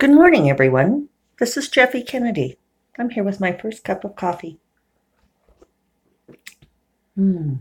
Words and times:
Good 0.00 0.12
morning, 0.12 0.48
everyone. 0.48 1.10
This 1.38 1.58
is 1.58 1.68
Jeffe 1.68 2.06
Kennedy. 2.06 2.56
I'm 2.98 3.10
here 3.10 3.22
with 3.22 3.38
my 3.38 3.52
first 3.52 3.84
cup 3.84 4.02
of 4.02 4.16
coffee. 4.16 4.58
Hmm. 7.14 7.56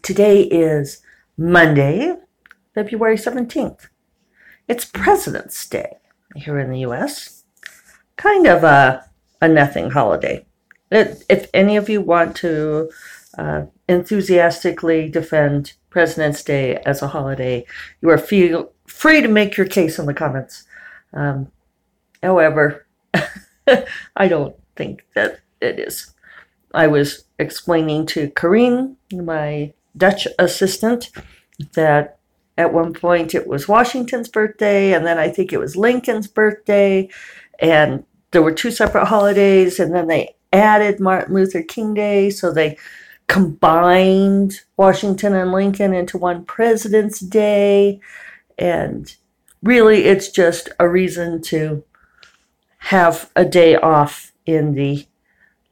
Today 0.00 0.44
is 0.44 1.02
Monday, 1.36 2.16
February 2.74 3.16
17th. 3.16 3.88
It's 4.68 4.86
President's 4.86 5.68
Day 5.68 5.98
here 6.34 6.58
in 6.58 6.70
the 6.70 6.80
US. 6.86 7.44
Kind 8.16 8.46
of 8.46 8.64
a, 8.64 9.04
a 9.42 9.48
nothing 9.48 9.90
holiday. 9.90 10.46
It, 10.90 11.26
if 11.28 11.50
any 11.52 11.76
of 11.76 11.90
you 11.90 12.00
want 12.00 12.36
to 12.36 12.90
uh, 13.36 13.64
enthusiastically 13.86 15.10
defend 15.10 15.74
President's 15.90 16.42
Day 16.42 16.76
as 16.86 17.02
a 17.02 17.08
holiday, 17.08 17.66
you 18.00 18.08
are 18.08 18.16
feel 18.16 18.70
free 18.94 19.20
to 19.20 19.28
make 19.28 19.56
your 19.56 19.66
case 19.66 19.98
in 19.98 20.06
the 20.06 20.14
comments. 20.14 20.64
Um, 21.12 21.50
however, 22.22 22.86
I 24.16 24.28
don't 24.28 24.54
think 24.76 25.04
that 25.14 25.40
it 25.60 25.80
is. 25.80 26.14
I 26.72 26.86
was 26.86 27.24
explaining 27.38 28.06
to 28.06 28.30
Corrine, 28.30 28.96
my 29.12 29.72
Dutch 29.96 30.26
assistant, 30.38 31.10
that 31.74 32.18
at 32.56 32.72
one 32.72 32.94
point 32.94 33.34
it 33.34 33.46
was 33.46 33.68
Washington's 33.68 34.28
birthday, 34.28 34.94
and 34.94 35.04
then 35.04 35.18
I 35.18 35.28
think 35.28 35.52
it 35.52 35.60
was 35.60 35.76
Lincoln's 35.76 36.28
birthday, 36.28 37.08
and 37.58 38.04
there 38.30 38.42
were 38.42 38.52
two 38.52 38.70
separate 38.70 39.06
holidays, 39.06 39.80
and 39.80 39.94
then 39.94 40.06
they 40.06 40.34
added 40.52 41.00
Martin 41.00 41.34
Luther 41.34 41.62
King 41.62 41.94
Day, 41.94 42.30
so 42.30 42.52
they 42.52 42.78
combined 43.26 44.60
Washington 44.76 45.34
and 45.34 45.50
Lincoln 45.52 45.92
into 45.92 46.16
one 46.16 46.44
President's 46.44 47.20
Day. 47.20 48.00
And 48.58 49.14
really, 49.62 50.04
it's 50.04 50.30
just 50.30 50.68
a 50.78 50.88
reason 50.88 51.42
to 51.42 51.84
have 52.78 53.30
a 53.34 53.44
day 53.44 53.76
off 53.76 54.32
in 54.46 54.74
the 54.74 55.06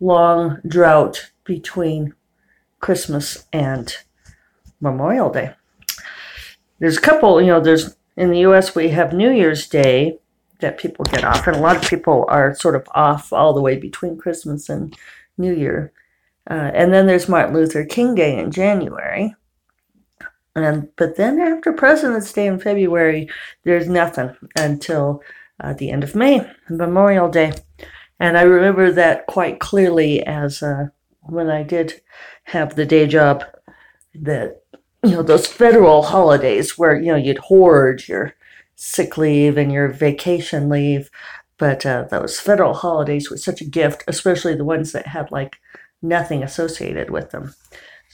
long 0.01 0.59
drought 0.67 1.31
between 1.45 2.15
Christmas 2.81 3.47
and 3.53 3.95
Memorial 4.81 5.31
Day. 5.31 5.55
There's 6.79 6.99
a 6.99 7.03
couple, 7.03 7.41
you 7.41 7.49
know, 7.49 7.61
there's 7.61 7.97
in 8.17 8.31
the 8.31 8.41
US, 8.41 8.75
we 8.75 8.89
have 8.91 9.13
New 9.13 9.31
Year's 9.31 9.67
Day 9.69 10.19
that 10.61 10.79
people 10.79 11.05
get 11.05 11.25
off, 11.25 11.47
and 11.47 11.57
a 11.57 11.61
lot 11.61 11.77
of 11.77 11.89
people 11.89 12.25
are 12.29 12.55
sort 12.55 12.77
of 12.77 12.87
off 12.95 13.33
all 13.33 13.53
the 13.53 13.61
way 13.61 13.77
between 13.77 14.19
Christmas 14.19 14.69
and 14.69 14.97
New 15.39 15.55
Year. 15.55 15.93
Uh, 16.51 16.71
and 16.75 16.93
then 16.93 17.07
there's 17.07 17.29
Martin 17.29 17.55
Luther 17.55 17.85
King 17.85 18.15
Day 18.15 18.39
in 18.39 18.51
January. 18.51 19.35
And 20.55 20.89
but 20.97 21.17
then 21.17 21.41
after 21.41 21.73
President's 21.73 22.33
Day 22.33 22.47
in 22.47 22.59
February, 22.59 23.29
there's 23.65 23.89
nothing 23.89 24.37
until 24.57 25.23
uh, 25.61 25.73
the 25.73 25.91
end 25.91 26.05
of 26.05 26.15
May, 26.15 26.47
Memorial 26.69 27.29
Day. 27.29 27.53
And 28.21 28.37
I 28.37 28.43
remember 28.43 28.93
that 28.93 29.27
quite 29.27 29.61
clearly 29.61 30.23
as 30.25 30.63
uh, 30.63 30.89
when 31.21 31.49
I 31.49 31.63
did 31.63 32.01
have 32.45 32.75
the 32.75 32.87
day 32.87 33.07
job 33.07 33.45
that 34.15 34.63
you 35.03 35.13
know 35.13 35.23
those 35.23 35.47
federal 35.47 36.03
holidays 36.03 36.79
where 36.79 36.97
you 36.97 37.07
know 37.07 37.17
you'd 37.17 37.39
hoard 37.39 38.07
your 38.07 38.35
sick 38.77 39.17
leave 39.17 39.57
and 39.57 39.73
your 39.73 39.89
vacation 39.89 40.69
leave, 40.69 41.11
but 41.57 41.87
uh, 41.87 42.05
those 42.11 42.41
federal 42.41 42.75
holidays 42.75 43.31
were 43.31 43.37
such 43.37 43.61
a 43.61 43.65
gift, 43.65 44.05
especially 44.07 44.55
the 44.55 44.65
ones 44.65 44.93
that 44.93 45.07
had 45.07 45.31
like 45.31 45.57
nothing 46.03 46.43
associated 46.43 47.09
with 47.09 47.31
them. 47.31 47.55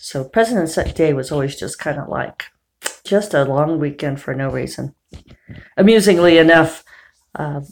So 0.00 0.24
President's 0.24 0.76
Day 0.94 1.12
was 1.12 1.32
always 1.32 1.56
just 1.56 1.80
kind 1.80 1.98
of 1.98 2.08
like 2.08 2.44
just 3.04 3.34
a 3.34 3.44
long 3.44 3.80
weekend 3.80 4.20
for 4.20 4.32
no 4.32 4.48
reason. 4.48 4.94
Amusingly 5.76 6.38
enough, 6.38 6.84
uh, 7.34 7.62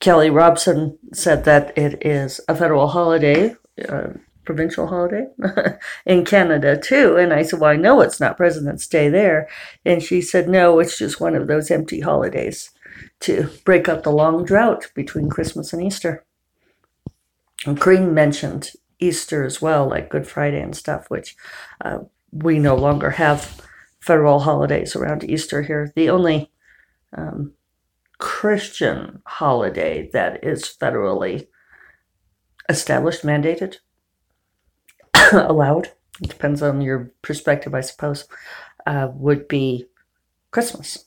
Kelly 0.00 0.30
Robson 0.30 0.98
said 1.12 1.44
that 1.44 1.76
it 1.78 2.04
is 2.04 2.40
a 2.48 2.56
federal 2.56 2.88
holiday, 2.88 3.54
uh, 3.88 4.08
provincial 4.44 4.88
holiday 4.88 5.26
in 6.06 6.24
Canada 6.24 6.76
too. 6.76 7.16
And 7.16 7.32
I 7.32 7.42
said, 7.42 7.60
Well, 7.60 7.70
I 7.70 7.76
know 7.76 8.00
it's 8.00 8.18
not 8.18 8.36
President's 8.36 8.88
Day 8.88 9.08
there. 9.08 9.48
And 9.84 10.02
she 10.02 10.20
said, 10.20 10.48
No, 10.48 10.80
it's 10.80 10.98
just 10.98 11.20
one 11.20 11.36
of 11.36 11.46
those 11.46 11.70
empty 11.70 12.00
holidays 12.00 12.70
to 13.20 13.48
break 13.64 13.88
up 13.88 14.02
the 14.02 14.10
long 14.10 14.44
drought 14.44 14.90
between 14.94 15.30
Christmas 15.30 15.72
and 15.72 15.82
Easter. 15.82 16.24
And 17.64 17.78
Green 17.78 18.12
mentioned 18.12 18.72
Easter 19.00 19.44
as 19.44 19.60
well, 19.60 19.88
like 19.88 20.10
Good 20.10 20.26
Friday 20.26 20.60
and 20.60 20.76
stuff, 20.76 21.08
which 21.08 21.36
uh, 21.84 22.00
we 22.32 22.58
no 22.58 22.76
longer 22.76 23.10
have 23.10 23.60
federal 24.00 24.40
holidays 24.40 24.94
around 24.94 25.24
Easter 25.24 25.62
here. 25.62 25.92
The 25.96 26.10
only 26.10 26.50
um, 27.16 27.52
Christian 28.18 29.22
holiday 29.26 30.10
that 30.12 30.44
is 30.44 30.64
federally 30.64 31.46
established, 32.68 33.22
mandated, 33.24 33.76
allowed, 35.32 35.88
it 36.22 36.28
depends 36.28 36.62
on 36.62 36.80
your 36.80 37.12
perspective, 37.22 37.74
I 37.74 37.80
suppose, 37.80 38.28
uh, 38.86 39.08
would 39.14 39.48
be 39.48 39.86
Christmas. 40.50 41.06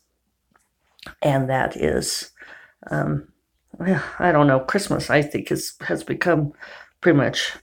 And 1.22 1.50
that 1.50 1.76
is, 1.76 2.32
um, 2.90 3.28
I 3.80 4.32
don't 4.32 4.48
know, 4.48 4.60
Christmas, 4.60 5.10
I 5.10 5.22
think, 5.22 5.52
is, 5.52 5.74
has 5.82 6.04
become 6.04 6.54
pretty 7.02 7.18
much 7.18 7.54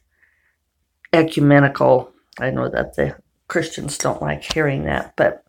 ecumenical. 1.12 2.12
I 2.38 2.50
know 2.50 2.68
that 2.68 2.96
the 2.96 3.16
Christians 3.48 3.98
don't 3.98 4.22
like 4.22 4.52
hearing 4.52 4.84
that, 4.84 5.14
but 5.16 5.44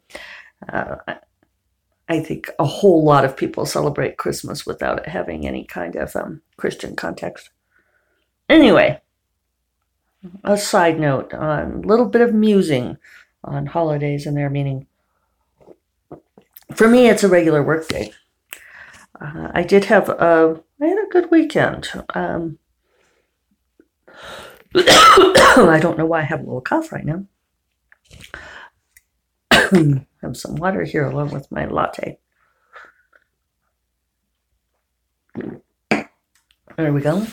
uh, 0.71 0.95
I 2.09 2.19
think 2.19 2.49
a 2.59 2.65
whole 2.65 3.03
lot 3.03 3.23
of 3.25 3.37
people 3.37 3.65
celebrate 3.65 4.17
Christmas 4.17 4.65
without 4.65 4.99
it 4.99 5.07
having 5.07 5.47
any 5.47 5.63
kind 5.63 5.95
of 5.95 6.15
um, 6.15 6.41
Christian 6.57 6.95
context. 6.95 7.49
Anyway, 8.49 8.99
a 10.43 10.57
side 10.57 10.99
note 10.99 11.31
a 11.33 11.71
little 11.73 12.07
bit 12.07 12.21
of 12.21 12.33
musing 12.33 12.97
on 13.43 13.67
holidays 13.67 14.25
and 14.25 14.35
their 14.35 14.49
meaning. 14.49 14.87
For 16.75 16.87
me, 16.87 17.07
it's 17.07 17.23
a 17.23 17.29
regular 17.29 17.63
work 17.63 17.87
day. 17.87 18.11
Uh, 19.19 19.51
I 19.53 19.63
did 19.63 19.85
have 19.85 20.09
a 20.09 20.61
I 20.81 20.85
had 20.85 20.97
a 20.97 21.09
good 21.11 21.29
weekend. 21.31 21.89
Um, 22.15 22.57
I 24.75 25.79
don't 25.81 25.97
know 25.97 26.05
why 26.05 26.19
I 26.19 26.23
have 26.23 26.39
a 26.39 26.43
little 26.43 26.61
cough 26.61 26.91
right 26.91 27.05
now. 27.05 27.25
I 29.51 30.05
have 30.21 30.37
some 30.37 30.55
water 30.55 30.83
here 30.83 31.05
along 31.05 31.31
with 31.31 31.51
my 31.51 31.65
latte. 31.65 32.19
There 36.77 36.93
we 36.93 37.01
go. 37.01 37.27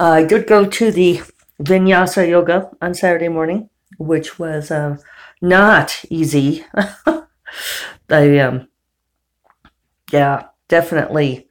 Uh, 0.00 0.10
I 0.10 0.24
did 0.24 0.46
go 0.46 0.64
to 0.64 0.90
the 0.90 1.20
Vinyasa 1.62 2.28
yoga 2.28 2.70
on 2.80 2.94
Saturday 2.94 3.28
morning, 3.28 3.68
which 3.98 4.38
was 4.38 4.70
uh, 4.70 4.96
not 5.42 6.04
easy. 6.08 6.64
I 8.10 8.38
um, 8.38 8.68
yeah, 10.10 10.48
definitely 10.68 11.48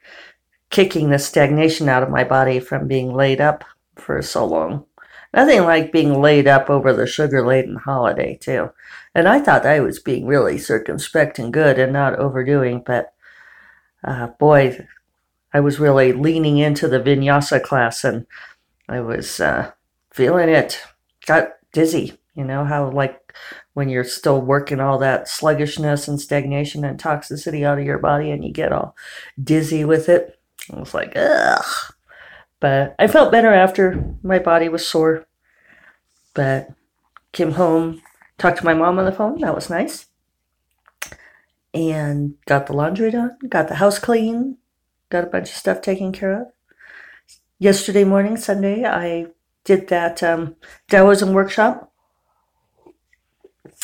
kicking 0.69 1.09
the 1.09 1.19
stagnation 1.19 1.89
out 1.89 2.03
of 2.03 2.09
my 2.09 2.23
body 2.23 2.59
from 2.59 2.87
being 2.87 3.13
laid 3.13 3.39
up 3.39 3.63
for 3.95 4.21
so 4.21 4.45
long. 4.45 4.85
Nothing 5.33 5.63
like 5.63 5.91
being 5.91 6.21
laid 6.21 6.47
up 6.47 6.69
over 6.69 6.93
the 6.93 7.05
sugar 7.05 7.45
laden 7.45 7.75
holiday, 7.75 8.37
too. 8.37 8.71
And 9.13 9.27
I 9.27 9.39
thought 9.39 9.65
I 9.65 9.79
was 9.79 9.99
being 9.99 10.25
really 10.25 10.57
circumspect 10.57 11.39
and 11.39 11.51
good 11.51 11.79
and 11.79 11.91
not 11.91 12.17
overdoing, 12.19 12.83
but 12.85 13.13
uh, 14.03 14.27
boy, 14.27 14.85
I 15.53 15.59
was 15.59 15.79
really 15.79 16.13
leaning 16.13 16.57
into 16.57 16.87
the 16.87 16.99
vinyasa 16.99 17.61
class 17.63 18.03
and 18.03 18.27
I 18.87 19.01
was 19.01 19.39
uh, 19.39 19.71
feeling 20.11 20.49
it. 20.49 20.81
Got 21.25 21.49
dizzy, 21.73 22.17
you 22.35 22.43
know, 22.43 22.63
how 22.63 22.89
like 22.91 23.33
when 23.73 23.89
you're 23.89 24.03
still 24.03 24.41
working 24.41 24.79
all 24.79 24.97
that 24.99 25.27
sluggishness 25.27 26.07
and 26.07 26.21
stagnation 26.21 26.83
and 26.85 26.99
toxicity 26.99 27.63
out 27.63 27.79
of 27.79 27.85
your 27.85 27.99
body 27.99 28.31
and 28.31 28.43
you 28.43 28.51
get 28.51 28.71
all 28.71 28.95
dizzy 29.43 29.83
with 29.83 30.09
it. 30.09 30.39
I 30.71 30.79
was 30.79 30.93
like, 30.93 31.13
ugh. 31.15 31.65
But 32.59 32.95
I 32.97 33.07
felt 33.07 33.31
better 33.31 33.53
after 33.53 34.15
my 34.23 34.39
body 34.39 34.69
was 34.69 34.87
sore. 34.87 35.25
But 36.33 36.69
came 37.31 37.51
home, 37.51 38.01
talked 38.37 38.59
to 38.59 38.65
my 38.65 38.73
mom 38.73 38.99
on 38.99 39.05
the 39.05 39.11
phone. 39.11 39.39
That 39.41 39.55
was 39.55 39.69
nice. 39.69 40.07
And 41.73 42.35
got 42.45 42.67
the 42.67 42.73
laundry 42.73 43.11
done, 43.11 43.37
got 43.47 43.67
the 43.67 43.75
house 43.75 43.99
clean, 43.99 44.57
got 45.09 45.23
a 45.23 45.27
bunch 45.27 45.49
of 45.49 45.55
stuff 45.55 45.81
taken 45.81 46.11
care 46.11 46.41
of. 46.41 46.47
Yesterday 47.59 48.03
morning, 48.03 48.37
Sunday, 48.37 48.85
I 48.85 49.27
did 49.63 49.87
that 49.89 50.23
um, 50.23 50.55
Taoism 50.89 51.33
workshop. 51.33 51.91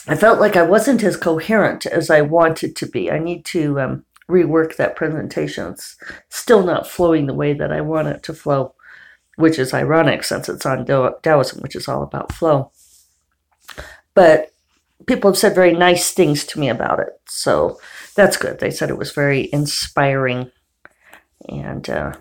I 0.07 0.15
felt 0.15 0.39
like 0.39 0.55
I 0.55 0.63
wasn't 0.63 1.03
as 1.03 1.17
coherent 1.17 1.85
as 1.85 2.09
I 2.09 2.21
wanted 2.21 2.75
to 2.77 2.87
be. 2.87 3.11
I 3.11 3.19
need 3.19 3.45
to 3.45 3.79
um, 3.79 4.05
rework 4.33 4.75
that 4.75 4.95
presentation. 4.95 5.71
It's 5.73 5.95
still 6.29 6.63
not 6.63 6.87
flowing 6.87 7.27
the 7.27 7.33
way 7.33 7.53
that 7.53 7.71
I 7.71 7.81
want 7.81 8.07
it 8.07 8.23
to 8.23 8.33
flow, 8.33 8.73
which 9.35 9.59
is 9.59 9.73
ironic 9.73 10.23
since 10.23 10.49
it's 10.49 10.65
on 10.65 10.85
Taoism, 10.85 11.61
which 11.61 11.75
is 11.75 11.87
all 11.87 12.03
about 12.03 12.31
flow. 12.31 12.71
But 14.13 14.51
people 15.05 15.31
have 15.31 15.37
said 15.37 15.55
very 15.55 15.73
nice 15.73 16.11
things 16.11 16.45
to 16.45 16.59
me 16.59 16.69
about 16.69 16.99
it. 16.99 17.19
So 17.27 17.79
that's 18.15 18.37
good. 18.37 18.59
They 18.59 18.71
said 18.71 18.89
it 18.89 18.97
was 18.97 19.11
very 19.11 19.49
inspiring 19.51 20.51
and 21.49 21.89
uh, 21.89 22.13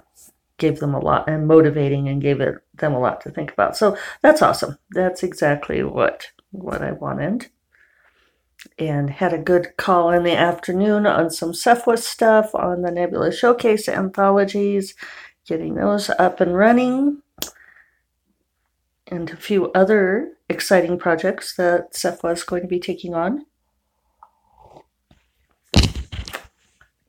gave 0.59 0.81
them 0.81 0.95
a 0.95 1.01
lot 1.01 1.29
and 1.29 1.47
motivating 1.47 2.09
and 2.09 2.23
gave 2.23 2.41
it, 2.41 2.57
them 2.75 2.95
a 2.95 3.01
lot 3.01 3.21
to 3.23 3.31
think 3.31 3.53
about. 3.53 3.77
So 3.77 3.97
that's 4.21 4.43
awesome. 4.43 4.79
That's 4.91 5.23
exactly 5.23 5.83
what 5.83 6.27
what 6.51 6.83
I 6.83 6.93
wanted. 6.93 7.49
And 8.79 9.11
had 9.11 9.33
a 9.33 9.39
good 9.39 9.77
call 9.77 10.11
in 10.11 10.23
the 10.23 10.37
afternoon 10.37 11.07
on 11.07 11.31
some 11.31 11.53
SFWA 11.53 11.99
stuff 11.99 12.55
on 12.55 12.83
the 12.83 12.93
Nebula 12.93 13.33
Showcase 13.33 13.89
anthologies, 13.89 14.95
getting 15.47 15.75
those 15.75 16.11
up 16.11 16.41
and 16.41 16.57
running, 16.57 17.23
and 19.09 19.31
a 19.31 19.37
few 19.37 19.73
other 19.73 20.33
exciting 20.49 20.99
projects 20.99 21.57
that 21.57 21.93
SFWA 21.93 22.33
is 22.33 22.45
going 22.45 22.63
to 22.63 22.69
be 22.69 22.79
taking 22.79 23.15
on. 23.15 23.47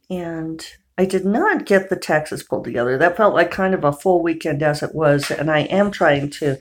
And 0.10 0.66
I 0.98 1.06
did 1.06 1.26
not 1.26 1.66
get 1.66 1.90
the 1.90 1.96
taxes 1.96 2.44
pulled 2.44 2.66
together. 2.66 2.98
That 2.98 3.18
felt 3.18 3.34
like 3.34 3.52
kind 3.52 3.74
of 3.74 3.84
a 3.84 3.94
full 3.94 4.22
weekend 4.22 4.62
as 4.62 4.84
it 4.84 4.94
was, 4.94 5.32
and 5.32 5.50
I 5.50 5.62
am 5.62 5.92
trying 5.92 6.30
to, 6.32 6.60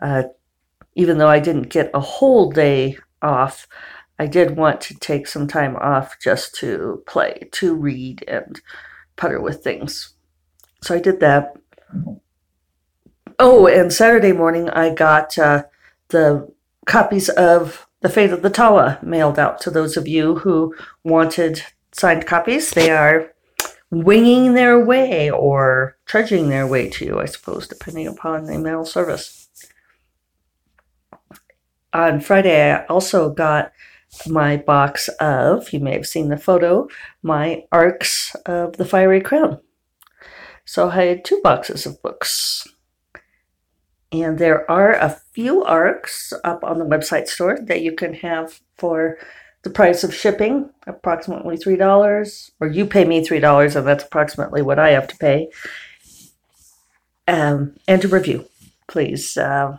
uh, 0.00 0.24
even 0.94 1.18
though 1.18 1.28
I 1.28 1.40
didn't 1.40 1.68
get 1.68 1.90
a 1.92 2.00
whole 2.00 2.50
day 2.50 2.96
off, 3.20 3.66
I 4.18 4.26
did 4.26 4.56
want 4.56 4.80
to 4.82 4.94
take 4.94 5.26
some 5.26 5.46
time 5.46 5.76
off 5.76 6.18
just 6.20 6.54
to 6.56 7.02
play, 7.06 7.48
to 7.52 7.74
read, 7.74 8.24
and 8.26 8.60
putter 9.16 9.40
with 9.40 9.62
things. 9.62 10.14
So 10.82 10.94
I 10.94 10.98
did 10.98 11.20
that. 11.20 11.54
Oh, 13.38 13.66
and 13.66 13.92
Saturday 13.92 14.32
morning 14.32 14.70
I 14.70 14.94
got 14.94 15.36
uh, 15.38 15.64
the 16.08 16.50
copies 16.86 17.28
of 17.28 17.86
The 18.00 18.08
Fate 18.08 18.32
of 18.32 18.42
the 18.42 18.50
Tala 18.50 18.98
mailed 19.02 19.38
out 19.38 19.60
to 19.62 19.70
those 19.70 19.96
of 19.96 20.08
you 20.08 20.36
who 20.36 20.74
wanted 21.04 21.62
signed 21.92 22.26
copies. 22.26 22.70
They 22.70 22.90
are 22.90 23.32
winging 23.90 24.54
their 24.54 24.82
way 24.82 25.30
or 25.30 25.96
trudging 26.06 26.48
their 26.48 26.66
way 26.66 26.88
to 26.88 27.04
you, 27.04 27.20
I 27.20 27.26
suppose, 27.26 27.68
depending 27.68 28.06
upon 28.06 28.44
the 28.44 28.58
mail 28.58 28.84
service. 28.84 29.48
On 31.92 32.20
Friday, 32.20 32.72
I 32.72 32.84
also 32.86 33.30
got 33.30 33.72
my 34.26 34.56
box 34.56 35.08
of, 35.20 35.72
you 35.72 35.80
may 35.80 35.92
have 35.92 36.06
seen 36.06 36.28
the 36.28 36.36
photo, 36.36 36.88
my 37.22 37.64
ARCs 37.72 38.34
of 38.46 38.76
the 38.76 38.84
Fiery 38.84 39.20
Crown. 39.20 39.60
So 40.64 40.90
I 40.90 41.04
had 41.04 41.24
two 41.24 41.40
boxes 41.42 41.86
of 41.86 42.02
books. 42.02 42.66
And 44.12 44.38
there 44.38 44.68
are 44.70 44.92
a 44.94 45.20
few 45.32 45.64
ARCs 45.64 46.32
up 46.44 46.64
on 46.64 46.78
the 46.78 46.84
website 46.84 47.28
store 47.28 47.58
that 47.62 47.82
you 47.82 47.92
can 47.92 48.14
have 48.14 48.60
for 48.76 49.18
the 49.62 49.70
price 49.70 50.04
of 50.04 50.14
shipping, 50.14 50.70
approximately 50.86 51.56
$3, 51.56 52.50
or 52.60 52.68
you 52.68 52.86
pay 52.86 53.04
me 53.04 53.24
$3, 53.24 53.76
and 53.76 53.86
that's 53.86 54.04
approximately 54.04 54.62
what 54.62 54.78
I 54.78 54.90
have 54.90 55.08
to 55.08 55.16
pay. 55.16 55.50
Um, 57.26 57.74
and 57.88 58.00
to 58.02 58.08
review, 58.08 58.46
please. 58.86 59.36
Uh, 59.36 59.78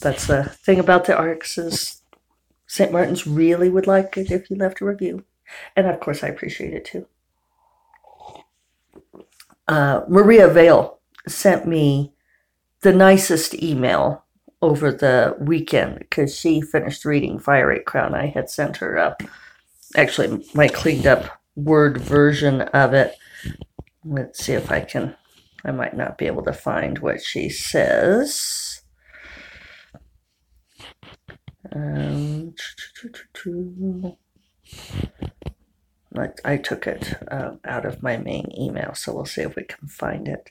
that's 0.00 0.26
the 0.26 0.44
thing 0.44 0.78
about 0.78 1.06
the 1.06 1.16
ARCs 1.16 1.56
is 1.56 2.02
St. 2.74 2.90
Martin's 2.90 3.24
really 3.24 3.68
would 3.68 3.86
like 3.86 4.16
it 4.16 4.32
if 4.32 4.50
you 4.50 4.56
left 4.56 4.80
a 4.80 4.84
review. 4.84 5.22
And 5.76 5.86
of 5.86 6.00
course, 6.00 6.24
I 6.24 6.26
appreciate 6.26 6.74
it 6.74 6.84
too. 6.84 7.06
Uh, 9.68 10.00
Maria 10.08 10.48
Vale 10.48 10.98
sent 11.28 11.68
me 11.68 12.14
the 12.80 12.92
nicest 12.92 13.54
email 13.54 14.24
over 14.60 14.90
the 14.90 15.36
weekend 15.38 16.00
because 16.00 16.36
she 16.36 16.60
finished 16.60 17.04
reading 17.04 17.38
Fiery 17.38 17.78
Crown. 17.78 18.12
I 18.12 18.26
had 18.26 18.50
sent 18.50 18.78
her 18.78 18.98
up, 18.98 19.22
actually, 19.94 20.44
my 20.52 20.66
cleaned 20.66 21.06
up 21.06 21.40
Word 21.54 21.98
version 21.98 22.62
of 22.62 22.92
it. 22.92 23.14
Let's 24.04 24.44
see 24.44 24.54
if 24.54 24.72
I 24.72 24.80
can, 24.80 25.14
I 25.64 25.70
might 25.70 25.96
not 25.96 26.18
be 26.18 26.26
able 26.26 26.42
to 26.42 26.52
find 26.52 26.98
what 26.98 27.22
she 27.22 27.50
says. 27.50 28.73
Um, 31.72 32.54
I 36.44 36.56
took 36.58 36.86
it 36.86 37.14
uh, 37.28 37.52
out 37.64 37.84
of 37.84 38.02
my 38.02 38.16
main 38.16 38.52
email, 38.56 38.94
so 38.94 39.14
we'll 39.14 39.24
see 39.24 39.42
if 39.42 39.56
we 39.56 39.64
can 39.64 39.88
find 39.88 40.28
it. 40.28 40.50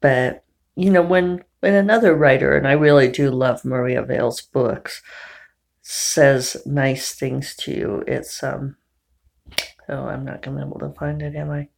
But 0.00 0.44
you 0.76 0.90
know, 0.90 1.02
when 1.02 1.44
when 1.60 1.74
another 1.74 2.14
writer, 2.14 2.56
and 2.56 2.66
I 2.66 2.72
really 2.72 3.08
do 3.08 3.30
love 3.30 3.64
Maria 3.64 4.02
Vale's 4.02 4.40
books, 4.40 5.02
says 5.82 6.56
nice 6.64 7.14
things 7.14 7.54
to 7.56 7.72
you, 7.72 8.04
it's 8.06 8.42
um 8.42 8.76
oh, 9.88 10.06
I'm 10.06 10.24
not 10.24 10.42
gonna 10.42 10.56
be 10.56 10.66
able 10.66 10.80
to 10.80 10.98
find 10.98 11.22
it, 11.22 11.36
am 11.36 11.50
I? 11.50 11.68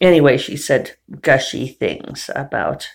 Anyway, 0.00 0.36
she 0.36 0.56
said 0.56 0.92
gushy 1.20 1.68
things 1.68 2.30
about 2.34 2.88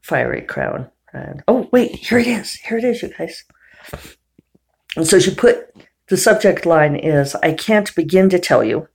Fiery 0.00 0.42
Crown. 0.42 0.90
And 1.12 1.42
oh 1.46 1.68
wait, 1.72 1.96
here 1.96 2.18
it 2.18 2.26
is. 2.26 2.54
Here 2.54 2.78
it 2.78 2.84
is, 2.84 3.02
you 3.02 3.12
guys. 3.16 3.44
And 4.96 5.06
so 5.06 5.18
she 5.18 5.34
put 5.34 5.74
the 6.08 6.16
subject 6.16 6.64
line 6.64 6.96
is 6.96 7.34
I 7.36 7.52
can't 7.52 7.94
begin 7.94 8.28
to 8.30 8.38
tell 8.38 8.62
you. 8.64 8.88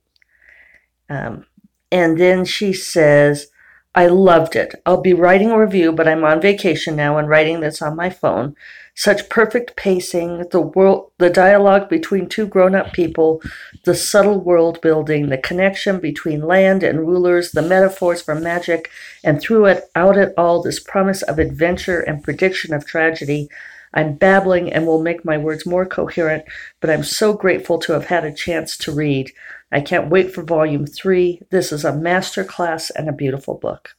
Um, 1.08 1.46
and 1.90 2.18
then 2.18 2.44
she 2.44 2.72
says, 2.72 3.48
I 3.94 4.06
loved 4.06 4.56
it. 4.56 4.74
I'll 4.86 5.02
be 5.02 5.12
writing 5.12 5.50
a 5.50 5.60
review, 5.60 5.92
but 5.92 6.08
I'm 6.08 6.24
on 6.24 6.40
vacation 6.40 6.96
now 6.96 7.18
and 7.18 7.28
writing 7.28 7.60
this 7.60 7.82
on 7.82 7.94
my 7.94 8.08
phone. 8.08 8.56
Such 8.94 9.28
perfect 9.28 9.76
pacing, 9.76 10.46
the 10.50 10.62
world, 10.62 11.12
the 11.18 11.28
dialogue 11.28 11.90
between 11.90 12.28
two 12.28 12.46
grown-up 12.46 12.94
people, 12.94 13.42
the 13.84 13.94
subtle 13.94 14.40
world 14.40 14.80
building, 14.80 15.28
the 15.28 15.36
connection 15.36 16.00
between 16.00 16.40
land 16.40 16.82
and 16.82 17.00
rulers, 17.00 17.52
the 17.52 17.60
metaphors 17.60 18.22
for 18.22 18.34
magic, 18.34 18.90
and 19.22 19.40
through 19.40 19.66
it 19.66 19.84
out 19.94 20.16
it 20.16 20.32
all 20.38 20.62
this 20.62 20.80
promise 20.80 21.20
of 21.20 21.38
adventure 21.38 22.00
and 22.00 22.24
prediction 22.24 22.72
of 22.72 22.86
tragedy. 22.86 23.50
I'm 23.94 24.14
babbling 24.14 24.72
and 24.72 24.86
will 24.86 25.02
make 25.02 25.24
my 25.24 25.36
words 25.36 25.66
more 25.66 25.86
coherent, 25.86 26.44
but 26.80 26.90
I'm 26.90 27.04
so 27.04 27.34
grateful 27.34 27.78
to 27.80 27.92
have 27.92 28.06
had 28.06 28.24
a 28.24 28.32
chance 28.32 28.76
to 28.78 28.92
read. 28.92 29.32
I 29.70 29.80
can't 29.80 30.10
wait 30.10 30.34
for 30.34 30.42
volume 30.42 30.86
three. 30.86 31.40
This 31.50 31.72
is 31.72 31.84
a 31.84 31.94
master 31.94 32.44
class 32.44 32.90
and 32.90 33.08
a 33.08 33.12
beautiful 33.12 33.54
book. 33.54 33.94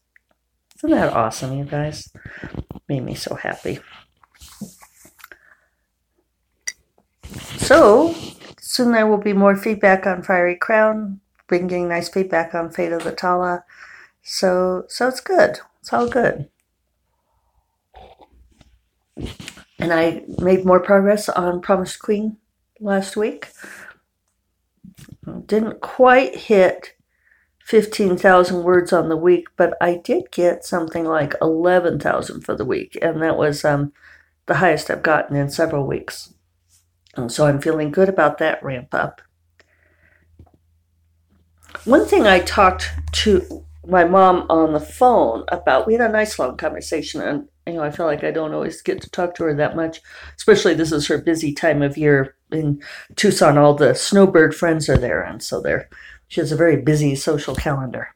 Isn't 0.77 0.91
that 0.91 1.13
awesome, 1.13 1.57
you 1.57 1.65
guys? 1.65 2.11
Made 2.89 3.03
me 3.03 3.15
so 3.15 3.35
happy. 3.35 3.79
So, 7.57 8.13
soon 8.59 8.91
there 8.91 9.07
will 9.07 9.17
be 9.17 9.33
more 9.33 9.55
feedback 9.55 10.05
on 10.05 10.23
Fiery 10.23 10.55
Crown, 10.55 11.21
bringing 11.47 11.87
nice 11.87 12.09
feedback 12.09 12.53
on 12.53 12.71
Fate 12.71 12.91
of 12.91 13.03
the 13.03 13.11
Tala. 13.11 13.63
So, 14.21 14.85
so 14.87 15.07
it's 15.07 15.21
good. 15.21 15.59
It's 15.81 15.93
all 15.93 16.09
good. 16.09 16.49
And 19.83 19.91
I 19.91 20.23
made 20.39 20.63
more 20.63 20.79
progress 20.79 21.27
on 21.27 21.59
Promised 21.59 21.99
Queen 21.99 22.37
last 22.79 23.17
week. 23.17 23.49
Didn't 25.45 25.81
quite 25.81 26.37
hit 26.37 26.93
15,000 27.65 28.63
words 28.63 28.93
on 28.93 29.09
the 29.09 29.17
week, 29.17 29.47
but 29.57 29.73
I 29.81 29.95
did 29.95 30.31
get 30.31 30.63
something 30.63 31.03
like 31.03 31.35
11,000 31.41 32.45
for 32.45 32.55
the 32.55 32.63
week, 32.63 32.97
and 33.01 33.21
that 33.21 33.35
was 33.35 33.65
um, 33.65 33.91
the 34.45 34.55
highest 34.55 34.89
I've 34.89 35.03
gotten 35.03 35.35
in 35.35 35.49
several 35.49 35.85
weeks. 35.85 36.33
And 37.17 37.29
so 37.29 37.45
I'm 37.45 37.59
feeling 37.59 37.91
good 37.91 38.07
about 38.07 38.37
that 38.37 38.63
ramp 38.63 38.93
up. 38.93 39.21
One 41.83 42.05
thing 42.05 42.25
I 42.25 42.39
talked 42.39 42.89
to 43.11 43.65
my 43.85 44.05
mom 44.05 44.45
on 44.49 44.71
the 44.71 44.79
phone 44.79 45.43
about, 45.49 45.87
we 45.87 45.95
had 45.95 46.09
a 46.09 46.13
nice 46.13 46.39
long 46.39 46.55
conversation, 46.55 47.19
and 47.19 47.49
you 47.65 47.73
know, 47.73 47.83
I 47.83 47.91
feel 47.91 48.05
like 48.05 48.23
I 48.23 48.31
don't 48.31 48.53
always 48.53 48.81
get 48.81 49.01
to 49.01 49.09
talk 49.09 49.35
to 49.35 49.43
her 49.45 49.53
that 49.55 49.75
much, 49.75 50.01
especially 50.35 50.73
this 50.73 50.91
is 50.91 51.07
her 51.07 51.17
busy 51.17 51.53
time 51.53 51.81
of 51.81 51.97
year 51.97 52.35
in 52.51 52.81
Tucson. 53.15 53.57
All 53.57 53.73
the 53.73 53.95
snowbird 53.95 54.55
friends 54.55 54.89
are 54.89 54.97
there, 54.97 55.21
and 55.21 55.41
so 55.41 55.61
there, 55.61 55.89
she 56.27 56.41
has 56.41 56.51
a 56.51 56.57
very 56.57 56.77
busy 56.77 57.15
social 57.15 57.55
calendar. 57.55 58.09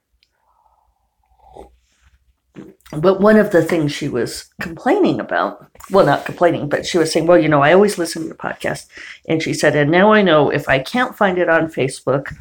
But 2.91 3.19
one 3.19 3.37
of 3.37 3.51
the 3.51 3.63
things 3.63 3.91
she 3.91 4.07
was 4.07 4.49
complaining 4.61 5.19
about, 5.19 5.65
well, 5.91 6.05
not 6.05 6.25
complaining, 6.25 6.69
but 6.69 6.85
she 6.85 6.97
was 6.97 7.11
saying, 7.11 7.27
well, 7.27 7.37
you 7.37 7.49
know, 7.49 7.61
I 7.61 7.73
always 7.73 7.97
listen 7.97 8.21
to 8.21 8.27
your 8.29 8.37
podcast. 8.37 8.87
And 9.27 9.43
she 9.43 9.53
said, 9.53 9.75
and 9.75 9.91
now 9.91 10.13
I 10.13 10.21
know 10.21 10.49
if 10.49 10.69
I 10.69 10.79
can't 10.79 11.15
find 11.15 11.37
it 11.37 11.49
on 11.49 11.67
Facebook, 11.67 12.33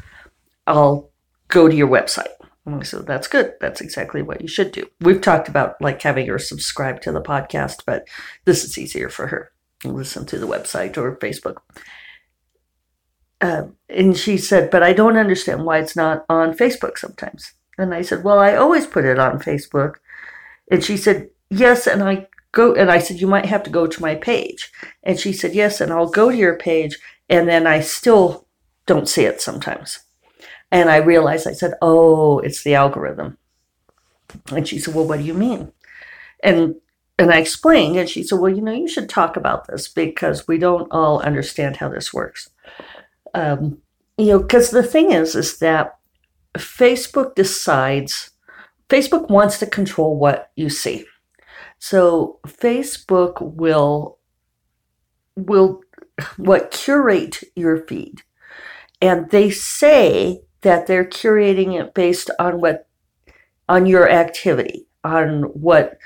I'll 0.65 1.09
go 1.49 1.67
to 1.67 1.75
your 1.75 1.89
website. 1.89 2.36
So 2.83 2.99
that's 2.99 3.27
good. 3.27 3.53
That's 3.61 3.81
exactly 3.81 4.21
what 4.21 4.41
you 4.41 4.47
should 4.47 4.71
do. 4.71 4.87
We've 4.99 5.21
talked 5.21 5.47
about 5.47 5.81
like 5.81 6.01
having 6.01 6.27
her 6.27 6.39
subscribe 6.39 7.01
to 7.01 7.11
the 7.11 7.21
podcast, 7.21 7.83
but 7.85 8.07
this 8.45 8.63
is 8.63 8.77
easier 8.77 9.09
for 9.09 9.27
her. 9.27 9.51
Listen 9.85 10.25
to 10.25 10.37
the 10.37 10.47
website 10.47 10.97
or 10.97 11.15
Facebook. 11.17 11.57
Uh, 13.39 13.67
and 13.87 14.17
she 14.17 14.37
said, 14.37 14.69
but 14.69 14.83
I 14.83 14.93
don't 14.93 15.17
understand 15.17 15.63
why 15.63 15.77
it's 15.77 15.95
not 15.95 16.25
on 16.29 16.57
Facebook 16.57 16.97
sometimes. 16.97 17.53
And 17.77 17.93
I 17.93 18.01
said, 18.01 18.23
well, 18.23 18.39
I 18.39 18.55
always 18.55 18.87
put 18.87 19.05
it 19.05 19.19
on 19.19 19.39
Facebook. 19.39 19.95
And 20.71 20.83
she 20.83 20.97
said, 20.97 21.29
yes. 21.49 21.87
And 21.87 22.03
I 22.03 22.27
go, 22.51 22.73
and 22.73 22.89
I 22.89 22.99
said, 22.99 23.21
you 23.21 23.27
might 23.27 23.45
have 23.45 23.63
to 23.63 23.69
go 23.69 23.87
to 23.87 24.01
my 24.01 24.15
page. 24.15 24.71
And 25.03 25.19
she 25.19 25.31
said, 25.31 25.53
yes. 25.53 25.79
And 25.79 25.93
I'll 25.93 26.09
go 26.09 26.31
to 26.31 26.37
your 26.37 26.57
page. 26.57 26.97
And 27.29 27.47
then 27.47 27.67
I 27.67 27.81
still 27.81 28.47
don't 28.87 29.07
see 29.07 29.23
it 29.23 29.41
sometimes. 29.41 29.99
And 30.71 30.89
I 30.89 30.97
realized, 30.97 31.47
I 31.47 31.53
said, 31.53 31.73
oh, 31.81 32.39
it's 32.39 32.63
the 32.63 32.75
algorithm. 32.75 33.37
And 34.51 34.67
she 34.67 34.79
said, 34.79 34.93
well, 34.93 35.07
what 35.07 35.19
do 35.19 35.25
you 35.25 35.33
mean? 35.33 35.71
And 36.43 36.75
and 37.19 37.31
I 37.31 37.39
explained, 37.39 37.97
and 37.97 38.07
she 38.07 38.21
said, 38.21 38.37
well, 38.37 38.53
you 38.53 38.61
know, 38.61 38.71
you 38.73 38.87
should 38.87 39.09
talk 39.09 39.37
about 39.37 39.65
this 39.67 39.87
because 39.87 40.47
we 40.47 40.59
don't 40.59 40.87
all 40.91 41.19
understand 41.19 41.77
how 41.77 41.89
this 41.89 42.13
works. 42.13 42.51
Um, 43.33 43.79
you 44.19 44.27
know, 44.27 44.39
because 44.39 44.69
the 44.69 44.83
thing 44.83 45.11
is, 45.11 45.35
is 45.35 45.57
that 45.57 45.97
Facebook 46.55 47.33
decides, 47.33 48.31
Facebook 48.89 49.29
wants 49.29 49.57
to 49.59 49.65
control 49.65 50.17
what 50.17 50.51
you 50.55 50.69
see. 50.69 51.05
So 51.79 52.39
Facebook 52.45 53.41
will 53.41 54.19
will 55.35 55.81
what 56.37 56.71
curate 56.71 57.43
your 57.55 57.85
feed. 57.85 58.21
And 59.01 59.29
they 59.29 59.51
say 59.51 60.41
that 60.67 60.85
they're 60.85 61.05
curating 61.05 61.79
it 61.79 61.93
based 61.93 62.29
on 62.39 62.59
what 62.59 62.89
on 63.69 63.85
your 63.85 64.09
activity, 64.09 64.85
on 65.01 65.43
what 65.43 65.97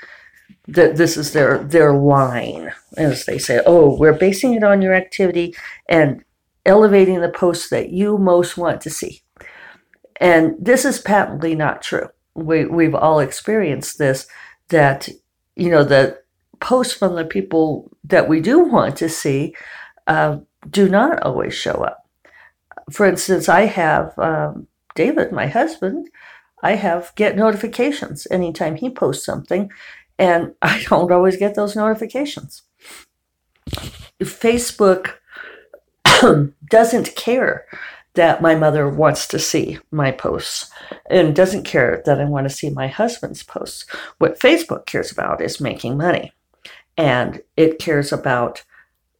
that 0.68 0.94
this 0.94 1.16
is 1.16 1.32
their 1.32 1.58
their 1.64 1.92
line 1.92 2.70
as 2.96 3.24
they 3.24 3.36
say 3.36 3.60
oh 3.66 3.98
we're 3.98 4.12
basing 4.12 4.54
it 4.54 4.62
on 4.62 4.80
your 4.80 4.94
activity 4.94 5.52
and 5.88 6.24
elevating 6.64 7.20
the 7.20 7.28
posts 7.28 7.68
that 7.70 7.90
you 7.90 8.16
most 8.16 8.56
want 8.56 8.80
to 8.80 8.88
see. 8.88 9.22
And 10.20 10.54
this 10.60 10.84
is 10.84 11.00
patently 11.00 11.56
not 11.56 11.82
true. 11.82 12.06
We, 12.34 12.66
we've 12.66 12.94
all 12.94 13.18
experienced 13.18 13.98
this 13.98 14.28
that 14.68 15.08
you 15.56 15.70
know 15.70 15.82
the 15.82 16.18
posts 16.60 16.94
from 16.94 17.16
the 17.16 17.24
people 17.24 17.90
that 18.04 18.28
we 18.28 18.38
do 18.38 18.60
want 18.60 18.96
to 18.98 19.08
see 19.08 19.56
uh, 20.06 20.38
do 20.70 20.88
not 20.88 21.20
always 21.24 21.52
show 21.52 21.72
up 21.72 22.01
for 22.90 23.06
instance 23.06 23.48
i 23.48 23.62
have 23.62 24.18
um, 24.18 24.66
david 24.94 25.32
my 25.32 25.46
husband 25.46 26.08
i 26.62 26.74
have 26.74 27.12
get 27.16 27.36
notifications 27.36 28.26
anytime 28.30 28.76
he 28.76 28.90
posts 28.90 29.24
something 29.24 29.70
and 30.18 30.54
I 30.62 30.82
don't 30.88 31.12
always 31.12 31.36
get 31.36 31.54
those 31.54 31.76
notifications. 31.76 32.62
Facebook 34.20 35.14
doesn't 36.70 37.16
care 37.16 37.66
that 38.14 38.42
my 38.42 38.54
mother 38.54 38.88
wants 38.88 39.26
to 39.26 39.38
see 39.38 39.78
my 39.90 40.12
posts 40.12 40.70
and 41.10 41.34
doesn't 41.34 41.64
care 41.64 42.02
that 42.04 42.20
I 42.20 42.24
want 42.24 42.46
to 42.48 42.54
see 42.54 42.70
my 42.70 42.86
husband's 42.86 43.42
posts. 43.42 43.86
What 44.18 44.38
Facebook 44.38 44.86
cares 44.86 45.10
about 45.10 45.40
is 45.40 45.60
making 45.60 45.96
money. 45.96 46.32
And 46.98 47.40
it 47.56 47.78
cares 47.78 48.12
about 48.12 48.64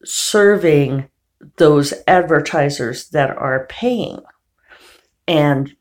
serving 0.04 1.08
those 1.56 1.94
advertisers 2.06 3.08
that 3.10 3.30
are 3.30 3.66
paying. 3.68 4.20
And 5.26 5.74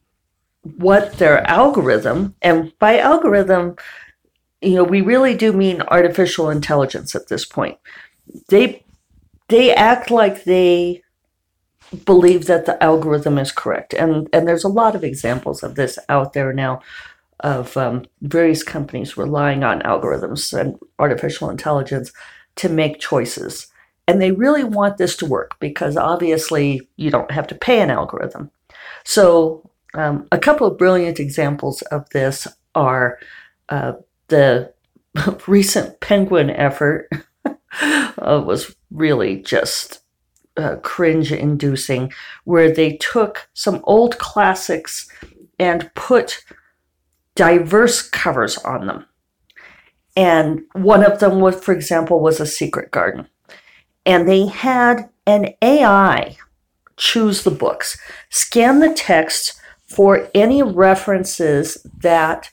what 0.64 1.14
their 1.14 1.46
algorithm, 1.48 2.36
and 2.42 2.78
by 2.80 3.00
algorithm, 3.00 3.76
you 4.62 4.76
know, 4.76 4.84
we 4.84 5.02
really 5.02 5.36
do 5.36 5.54
mean 5.54 5.82
artificial 5.84 6.50
intelligence 6.50 7.16
at 7.16 7.28
this 7.28 7.46
point. 7.46 7.78
They 8.50 8.84
they 9.48 9.74
act 9.74 10.12
like 10.12 10.44
they 10.44 11.04
believe 12.06 12.46
that 12.46 12.66
the 12.66 12.82
algorithm 12.82 13.38
is 13.38 13.52
correct, 13.52 13.94
and 13.94 14.30
and 14.32 14.48
there's 14.48 14.64
a 14.64 14.70
lot 14.70 14.96
of 14.96 15.04
examples 15.04 15.64
of 15.64 15.76
this 15.76 15.98
out 16.10 16.34
there 16.34 16.54
now, 16.54 16.82
of 17.40 17.76
um, 17.76 18.06
various 18.22 18.64
companies 18.64 19.18
relying 19.18 19.64
on 19.64 19.82
algorithms 19.82 20.58
and 20.58 20.78
artificial 21.00 21.50
intelligence 21.50 22.12
to 22.58 22.70
make 22.70 23.00
choices, 23.00 23.68
and 24.12 24.22
they 24.22 24.32
really 24.32 24.64
want 24.64 24.98
this 24.98 25.16
to 25.18 25.26
work 25.26 25.60
because 25.60 25.98
obviously 25.98 26.88
you 26.98 27.10
don't 27.10 27.32
have 27.32 27.48
to 27.48 27.56
pay 27.56 27.82
an 27.82 27.90
algorithm. 27.90 28.52
So 29.04 29.70
um, 29.94 30.28
a 30.32 30.38
couple 30.38 30.68
of 30.68 30.78
brilliant 30.78 31.20
examples 31.20 31.82
of 31.84 32.10
this 32.10 32.48
are. 32.76 33.20
Uh, 33.70 33.94
the 34.32 34.74
recent 35.48 36.00
penguin 36.00 36.50
effort 36.50 37.08
uh, 37.82 38.44
was 38.46 38.76
really 38.90 39.38
just 39.38 40.00
uh, 40.58 40.78
cringe 40.78 41.32
inducing, 41.32 42.12
where 42.46 42.72
they 42.72 42.98
took 42.98 43.50
some 43.54 43.82
old 43.84 44.18
classics 44.18 45.08
and 45.60 45.94
put 45.96 46.44
diverse 47.36 48.02
covers 48.02 48.58
on 48.60 48.88
them. 48.88 49.06
And 50.18 50.64
one 50.74 51.06
of 51.06 51.20
them 51.20 51.40
was, 51.40 51.64
for 51.64 51.74
example, 51.74 52.20
was 52.20 52.40
a 52.40 52.46
secret 52.46 52.92
garden. 52.92 53.28
And 54.06 54.28
they 54.28 54.48
had 54.48 55.10
an 55.26 55.54
AI 55.62 56.38
choose 56.98 57.44
the 57.44 57.52
books, 57.52 58.00
scan 58.30 58.80
the 58.80 58.94
text 58.94 59.60
for 59.88 60.30
any 60.34 60.64
references 60.64 61.86
that 62.00 62.52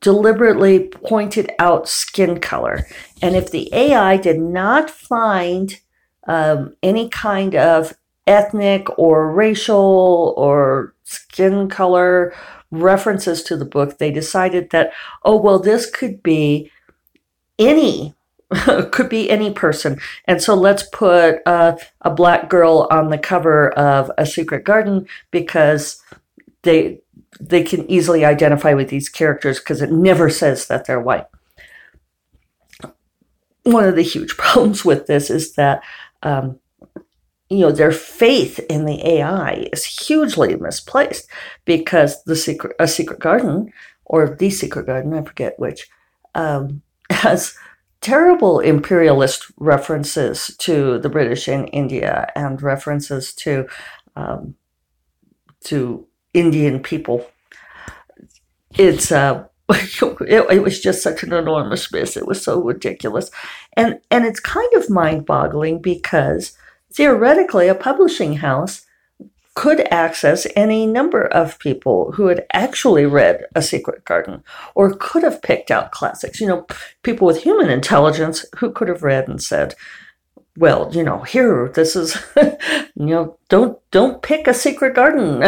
deliberately 0.00 0.88
pointed 0.88 1.50
out 1.58 1.88
skin 1.88 2.38
color. 2.40 2.86
And 3.20 3.34
if 3.34 3.50
the 3.50 3.68
AI 3.72 4.16
did 4.16 4.38
not 4.38 4.90
find 4.90 5.78
um, 6.26 6.76
any 6.82 7.08
kind 7.08 7.56
of 7.56 7.94
ethnic 8.26 8.86
or 8.98 9.32
racial 9.32 10.34
or 10.36 10.94
skin 11.04 11.68
color 11.68 12.34
references 12.70 13.42
to 13.44 13.56
the 13.56 13.64
book, 13.64 13.98
they 13.98 14.10
decided 14.10 14.70
that, 14.70 14.92
oh, 15.24 15.36
well, 15.36 15.58
this 15.58 15.90
could 15.90 16.22
be 16.22 16.70
any. 17.58 18.14
could 18.92 19.08
be 19.08 19.30
any 19.30 19.52
person. 19.52 20.00
And 20.24 20.42
so 20.42 20.54
let's 20.54 20.82
put 20.84 21.40
uh, 21.44 21.76
a 22.00 22.10
black 22.10 22.48
girl 22.48 22.88
on 22.90 23.10
the 23.10 23.18
cover 23.18 23.70
of 23.70 24.10
A 24.16 24.24
Secret 24.24 24.64
Garden 24.64 25.06
because 25.30 26.02
they 26.62 27.00
they 27.40 27.62
can 27.62 27.88
easily 27.90 28.24
identify 28.24 28.74
with 28.74 28.88
these 28.88 29.08
characters 29.08 29.58
because 29.58 29.82
it 29.82 29.92
never 29.92 30.30
says 30.30 30.66
that 30.66 30.86
they're 30.86 31.00
white. 31.00 31.26
One 33.64 33.84
of 33.84 33.96
the 33.96 34.02
huge 34.02 34.36
problems 34.38 34.84
with 34.84 35.06
this 35.06 35.30
is 35.30 35.54
that, 35.54 35.82
um, 36.22 36.58
you 37.50 37.58
know, 37.58 37.70
their 37.70 37.92
faith 37.92 38.58
in 38.70 38.86
the 38.86 39.06
AI 39.06 39.68
is 39.72 39.84
hugely 39.84 40.56
misplaced 40.56 41.28
because 41.64 42.22
the 42.24 42.36
secret, 42.36 42.74
a 42.78 42.88
secret 42.88 43.20
garden 43.20 43.72
or 44.04 44.34
the 44.34 44.50
secret 44.50 44.86
garden, 44.86 45.14
I 45.14 45.22
forget 45.22 45.58
which, 45.58 45.88
um, 46.34 46.82
has 47.10 47.54
terrible 48.00 48.60
imperialist 48.60 49.46
references 49.56 50.54
to 50.58 50.98
the 50.98 51.08
British 51.08 51.48
in 51.48 51.66
India 51.68 52.28
and 52.34 52.62
references 52.62 53.32
to 53.34 53.66
um, 54.16 54.54
to 55.64 56.06
Indian 56.34 56.80
people. 56.80 57.26
It's 58.76 59.10
uh, 59.10 59.44
it, 59.70 60.46
it, 60.50 60.62
was 60.62 60.80
just 60.80 61.02
such 61.02 61.22
an 61.22 61.32
enormous 61.32 61.92
miss. 61.92 62.16
It 62.16 62.26
was 62.26 62.42
so 62.42 62.62
ridiculous, 62.62 63.30
and 63.76 64.00
and 64.10 64.24
it's 64.24 64.40
kind 64.40 64.72
of 64.74 64.90
mind-boggling 64.90 65.82
because 65.82 66.56
theoretically, 66.92 67.68
a 67.68 67.74
publishing 67.74 68.34
house 68.34 68.86
could 69.58 69.88
access 69.92 70.46
any 70.54 70.86
number 70.86 71.26
of 71.26 71.58
people 71.58 72.12
who 72.12 72.28
had 72.28 72.46
actually 72.52 73.04
read 73.04 73.44
A 73.56 73.60
Secret 73.60 74.04
Garden 74.04 74.44
or 74.76 74.94
could 74.94 75.24
have 75.24 75.42
picked 75.42 75.72
out 75.72 75.90
classics. 75.90 76.40
You 76.40 76.46
know, 76.46 76.64
people 77.02 77.26
with 77.26 77.42
human 77.42 77.68
intelligence 77.68 78.46
who 78.58 78.70
could 78.70 78.86
have 78.86 79.02
read 79.02 79.26
and 79.26 79.42
said, 79.42 79.74
well, 80.56 80.88
you 80.94 81.02
know, 81.02 81.22
here, 81.22 81.72
this 81.74 81.96
is, 81.96 82.16
you 82.36 83.06
know, 83.06 83.36
don't 83.48 83.76
don't 83.90 84.22
pick 84.22 84.46
a 84.46 84.54
secret 84.54 84.94
garden. 84.94 85.42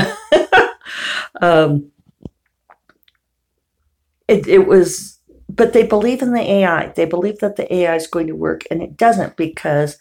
um, 1.41 1.93
it, 4.27 4.49
it 4.49 4.67
was, 4.67 5.21
but 5.49 5.73
they 5.73 5.87
believe 5.87 6.21
in 6.21 6.33
the 6.33 6.51
AI. 6.51 6.89
They 6.89 7.05
believe 7.05 7.39
that 7.39 7.55
the 7.55 7.73
AI 7.73 7.95
is 7.95 8.09
going 8.09 8.27
to 8.27 8.35
work, 8.35 8.65
and 8.73 8.83
it 8.83 8.97
doesn't 8.97 9.37
because, 9.37 9.99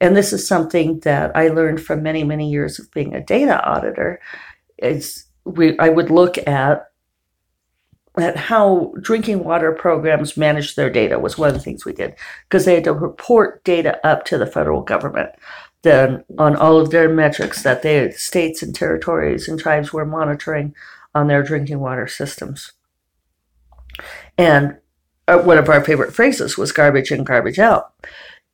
and 0.00 0.16
this 0.16 0.32
is 0.32 0.46
something 0.46 1.00
that 1.00 1.36
I 1.36 1.48
learned 1.48 1.82
from 1.82 2.02
many, 2.02 2.24
many 2.24 2.50
years 2.50 2.78
of 2.78 2.90
being 2.90 3.14
a 3.14 3.24
data 3.24 3.62
auditor. 3.64 4.20
Is 4.78 5.26
we 5.44 5.78
I 5.78 5.88
would 5.88 6.10
look 6.10 6.38
at 6.46 6.90
at 8.18 8.36
how 8.36 8.94
drinking 9.00 9.44
water 9.44 9.72
programs 9.72 10.38
manage 10.38 10.74
their 10.74 10.88
data 10.88 11.18
was 11.18 11.36
one 11.36 11.48
of 11.48 11.54
the 11.54 11.60
things 11.60 11.84
we 11.84 11.92
did 11.92 12.14
because 12.48 12.64
they 12.64 12.74
had 12.74 12.84
to 12.84 12.92
report 12.92 13.62
data 13.62 14.04
up 14.06 14.24
to 14.24 14.38
the 14.38 14.46
federal 14.46 14.80
government 14.80 15.30
then 15.86 16.24
on 16.36 16.56
all 16.56 16.80
of 16.80 16.90
their 16.90 17.08
metrics 17.08 17.62
that 17.62 17.82
the 17.82 18.12
states 18.16 18.60
and 18.60 18.74
territories 18.74 19.46
and 19.46 19.58
tribes 19.58 19.92
were 19.92 20.04
monitoring 20.04 20.74
on 21.14 21.28
their 21.28 21.44
drinking 21.44 21.78
water 21.78 22.08
systems. 22.08 22.72
And 24.36 24.78
uh, 25.28 25.38
one 25.38 25.58
of 25.58 25.68
our 25.68 25.82
favorite 25.84 26.12
phrases 26.12 26.58
was 26.58 26.72
garbage 26.72 27.12
in, 27.12 27.22
garbage 27.22 27.60
out, 27.60 27.92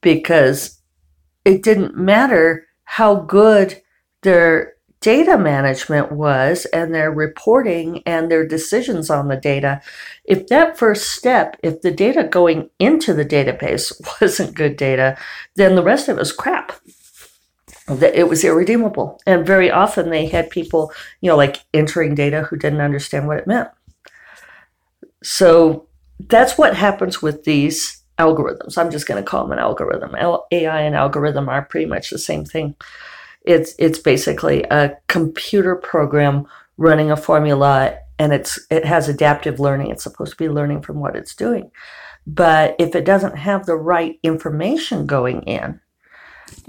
because 0.02 0.81
it 1.44 1.62
didn't 1.62 1.96
matter 1.96 2.66
how 2.84 3.16
good 3.16 3.80
their 4.22 4.75
data 5.00 5.37
management 5.37 6.12
was 6.12 6.64
and 6.66 6.94
their 6.94 7.11
reporting 7.11 8.02
and 8.06 8.30
their 8.30 8.46
decisions 8.46 9.11
on 9.11 9.26
the 9.26 9.37
data. 9.37 9.80
If 10.25 10.46
that 10.46 10.78
first 10.78 11.11
step, 11.11 11.56
if 11.62 11.82
the 11.82 11.90
data 11.90 12.22
going 12.22 12.70
into 12.78 13.12
the 13.12 13.25
database 13.25 13.92
wasn't 14.20 14.54
good 14.54 14.76
data, 14.76 15.18
then 15.56 15.75
the 15.75 15.82
rest 15.82 16.08
of 16.08 16.16
it 16.16 16.20
was 16.20 16.32
crap 16.32 16.72
it 17.88 18.28
was 18.28 18.44
irredeemable. 18.44 19.20
And 19.26 19.46
very 19.46 19.70
often 19.70 20.11
they 20.11 20.26
had 20.26 20.50
people, 20.50 20.92
you 21.20 21.28
know, 21.28 21.37
like 21.37 21.64
entering 21.75 22.14
data 22.14 22.42
who 22.42 22.56
didn't 22.56 22.80
understand 22.80 23.26
what 23.26 23.38
it 23.38 23.46
meant. 23.46 23.68
So 25.22 25.88
that's 26.20 26.56
what 26.56 26.76
happens 26.76 27.22
with 27.22 27.44
these 27.44 28.01
algorithms. 28.22 28.78
I'm 28.78 28.90
just 28.90 29.06
going 29.06 29.22
to 29.22 29.28
call 29.28 29.42
them 29.42 29.52
an 29.52 29.58
algorithm. 29.58 30.14
AI 30.16 30.80
and 30.80 30.94
algorithm 30.94 31.48
are 31.48 31.62
pretty 31.62 31.86
much 31.86 32.10
the 32.10 32.18
same 32.18 32.44
thing. 32.44 32.74
It's 33.44 33.74
it's 33.78 33.98
basically 33.98 34.62
a 34.64 34.96
computer 35.08 35.74
program 35.74 36.46
running 36.76 37.10
a 37.10 37.16
formula 37.16 37.98
and 38.18 38.32
it's 38.32 38.58
it 38.70 38.84
has 38.84 39.08
adaptive 39.08 39.58
learning. 39.58 39.90
It's 39.90 40.04
supposed 40.04 40.32
to 40.32 40.36
be 40.36 40.48
learning 40.48 40.82
from 40.82 41.00
what 41.00 41.16
it's 41.16 41.34
doing. 41.34 41.70
But 42.26 42.76
if 42.78 42.94
it 42.94 43.04
doesn't 43.04 43.36
have 43.36 43.66
the 43.66 43.76
right 43.76 44.18
information 44.22 45.06
going 45.06 45.42
in, 45.42 45.80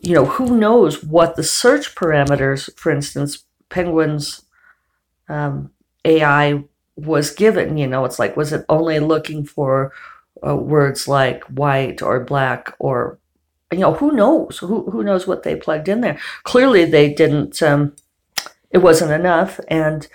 you 0.01 0.15
know, 0.15 0.25
who 0.25 0.57
knows 0.57 1.03
what 1.03 1.35
the 1.35 1.43
search 1.43 1.93
parameters, 1.93 2.75
for 2.77 2.91
instance, 2.91 3.45
Penguin's 3.69 4.45
um, 5.29 5.71
AI 6.05 6.63
was 6.95 7.31
given. 7.31 7.77
You 7.77 7.87
know, 7.87 8.05
it's 8.05 8.19
like, 8.19 8.35
was 8.35 8.53
it 8.53 8.65
only 8.69 8.99
looking 8.99 9.45
for 9.45 9.91
uh, 10.45 10.55
words 10.55 11.07
like 11.07 11.43
white 11.45 12.01
or 12.01 12.23
black 12.23 12.75
or, 12.79 13.19
you 13.71 13.79
know, 13.79 13.93
who 13.93 14.11
knows? 14.11 14.57
Who, 14.59 14.89
who 14.89 15.03
knows 15.03 15.27
what 15.27 15.43
they 15.43 15.55
plugged 15.55 15.87
in 15.87 16.01
there? 16.01 16.19
Clearly, 16.43 16.85
they 16.85 17.13
didn't, 17.13 17.61
um, 17.61 17.95
it 18.71 18.79
wasn't 18.79 19.11
enough. 19.11 19.59
And, 19.67 20.07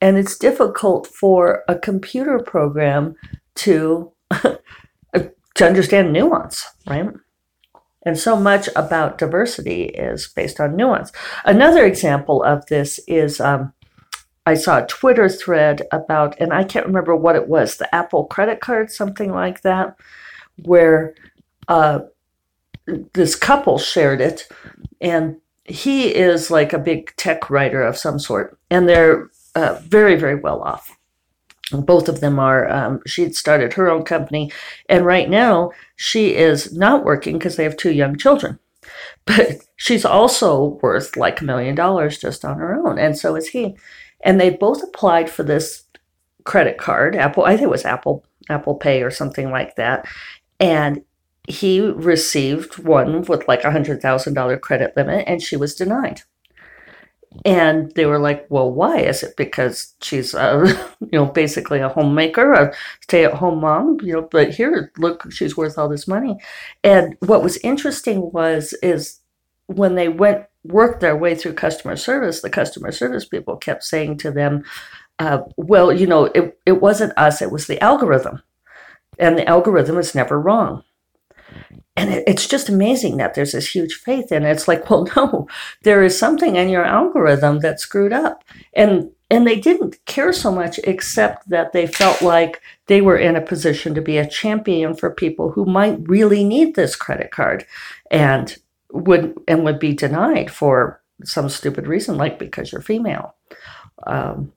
and 0.00 0.16
it's 0.16 0.38
difficult 0.38 1.06
for 1.06 1.64
a 1.68 1.78
computer 1.78 2.38
program 2.38 3.14
to, 3.56 4.12
to 4.32 5.66
understand 5.66 6.12
nuance, 6.12 6.66
right? 6.86 7.10
And 8.06 8.18
so 8.18 8.36
much 8.36 8.68
about 8.76 9.18
diversity 9.18 9.84
is 9.84 10.28
based 10.28 10.58
on 10.58 10.76
nuance. 10.76 11.12
Another 11.44 11.84
example 11.84 12.42
of 12.42 12.64
this 12.66 12.98
is 13.06 13.40
um, 13.40 13.72
I 14.50 14.54
saw 14.54 14.78
a 14.78 14.86
Twitter 14.86 15.28
thread 15.28 15.82
about, 15.92 16.36
and 16.40 16.52
I 16.52 16.64
can't 16.64 16.86
remember 16.86 17.14
what 17.14 17.36
it 17.36 17.46
was, 17.46 17.76
the 17.76 17.94
Apple 17.94 18.24
credit 18.24 18.60
card, 18.60 18.90
something 18.90 19.32
like 19.32 19.62
that, 19.62 19.96
where 20.64 21.14
uh, 21.68 22.00
this 23.12 23.36
couple 23.36 23.78
shared 23.78 24.20
it. 24.20 24.48
And 25.00 25.36
he 25.62 26.12
is 26.12 26.50
like 26.50 26.72
a 26.72 26.80
big 26.80 27.14
tech 27.14 27.48
writer 27.48 27.80
of 27.80 27.96
some 27.96 28.18
sort, 28.18 28.58
and 28.72 28.88
they're 28.88 29.30
uh, 29.54 29.80
very, 29.84 30.16
very 30.16 30.34
well 30.34 30.62
off 30.62 30.96
both 31.72 32.08
of 32.08 32.18
them 32.18 32.40
are 32.40 32.68
um, 32.68 33.00
she 33.06 33.22
had 33.22 33.36
started 33.36 33.74
her 33.74 33.88
own 33.88 34.02
company 34.02 34.50
and 34.88 35.06
right 35.06 35.30
now 35.30 35.70
she 35.94 36.34
is 36.34 36.76
not 36.76 37.04
working 37.04 37.38
because 37.38 37.54
they 37.54 37.62
have 37.62 37.76
two 37.76 37.92
young 37.92 38.16
children 38.16 38.58
but 39.24 39.58
she's 39.76 40.04
also 40.04 40.80
worth 40.82 41.16
like 41.16 41.40
a 41.40 41.44
million 41.44 41.76
dollars 41.76 42.18
just 42.18 42.44
on 42.44 42.58
her 42.58 42.74
own 42.74 42.98
and 42.98 43.16
so 43.16 43.36
is 43.36 43.46
he 43.46 43.76
and 44.24 44.40
they 44.40 44.50
both 44.50 44.82
applied 44.82 45.28
for 45.30 45.42
this 45.42 45.84
credit 46.44 46.78
card 46.78 47.16
apple 47.16 47.44
i 47.44 47.50
think 47.50 47.62
it 47.62 47.70
was 47.70 47.84
apple 47.84 48.24
apple 48.48 48.74
pay 48.74 49.02
or 49.02 49.10
something 49.10 49.50
like 49.50 49.76
that 49.76 50.06
and 50.58 51.02
he 51.48 51.80
received 51.80 52.78
one 52.78 53.22
with 53.22 53.46
like 53.48 53.64
a 53.64 53.70
hundred 53.70 54.00
thousand 54.00 54.34
dollar 54.34 54.56
credit 54.56 54.96
limit 54.96 55.24
and 55.26 55.42
she 55.42 55.56
was 55.56 55.74
denied 55.74 56.22
and 57.44 57.92
they 57.94 58.06
were 58.06 58.18
like, 58.18 58.46
well, 58.48 58.70
why? 58.70 58.98
Is 59.00 59.22
it 59.22 59.36
because 59.36 59.94
she's, 60.02 60.34
a, 60.34 60.66
you 61.00 61.18
know, 61.18 61.26
basically 61.26 61.78
a 61.78 61.88
homemaker, 61.88 62.52
a 62.52 62.74
stay 63.02 63.24
at 63.24 63.34
home 63.34 63.60
mom, 63.60 63.98
you 64.02 64.12
know, 64.12 64.22
but 64.22 64.50
here, 64.52 64.92
look, 64.98 65.30
she's 65.30 65.56
worth 65.56 65.78
all 65.78 65.88
this 65.88 66.08
money. 66.08 66.36
And 66.82 67.16
what 67.20 67.42
was 67.42 67.56
interesting 67.58 68.32
was, 68.32 68.74
is 68.82 69.19
when 69.74 69.94
they 69.94 70.08
went, 70.08 70.46
worked 70.64 71.00
their 71.00 71.16
way 71.16 71.34
through 71.34 71.54
customer 71.54 71.96
service, 71.96 72.42
the 72.42 72.50
customer 72.50 72.92
service 72.92 73.24
people 73.24 73.56
kept 73.56 73.84
saying 73.84 74.18
to 74.18 74.30
them, 74.30 74.64
uh, 75.18 75.40
well, 75.56 75.92
you 75.92 76.06
know, 76.06 76.26
it, 76.26 76.58
it 76.66 76.80
wasn't 76.80 77.16
us, 77.16 77.42
it 77.42 77.50
was 77.50 77.66
the 77.66 77.82
algorithm. 77.82 78.42
And 79.18 79.36
the 79.36 79.46
algorithm 79.46 79.98
is 79.98 80.14
never 80.14 80.40
wrong 80.40 80.82
and 82.00 82.10
it, 82.10 82.24
it's 82.26 82.46
just 82.46 82.68
amazing 82.68 83.18
that 83.18 83.34
there's 83.34 83.52
this 83.52 83.74
huge 83.74 83.94
faith 83.94 84.32
in 84.32 84.44
it. 84.44 84.50
It's 84.50 84.68
like, 84.68 84.88
well, 84.90 85.06
no, 85.16 85.48
there 85.82 86.02
is 86.02 86.18
something 86.18 86.56
in 86.56 86.68
your 86.68 86.84
algorithm 86.84 87.60
that 87.60 87.80
screwed 87.80 88.12
up. 88.12 88.44
And 88.72 89.10
and 89.32 89.46
they 89.46 89.60
didn't 89.60 90.04
care 90.06 90.32
so 90.32 90.50
much 90.50 90.80
except 90.82 91.48
that 91.50 91.72
they 91.72 91.86
felt 91.86 92.20
like 92.20 92.60
they 92.86 93.00
were 93.00 93.16
in 93.16 93.36
a 93.36 93.40
position 93.40 93.94
to 93.94 94.02
be 94.02 94.18
a 94.18 94.28
champion 94.28 94.92
for 94.94 95.08
people 95.14 95.52
who 95.52 95.64
might 95.64 96.00
really 96.08 96.42
need 96.42 96.74
this 96.74 96.96
credit 96.96 97.30
card 97.30 97.64
and 98.10 98.56
would 98.92 99.34
and 99.48 99.64
would 99.64 99.78
be 99.78 99.92
denied 99.92 100.50
for 100.50 101.00
some 101.24 101.48
stupid 101.48 101.86
reason 101.86 102.16
like 102.16 102.38
because 102.38 102.72
you're 102.72 102.80
female. 102.80 103.34
Um, 104.06 104.52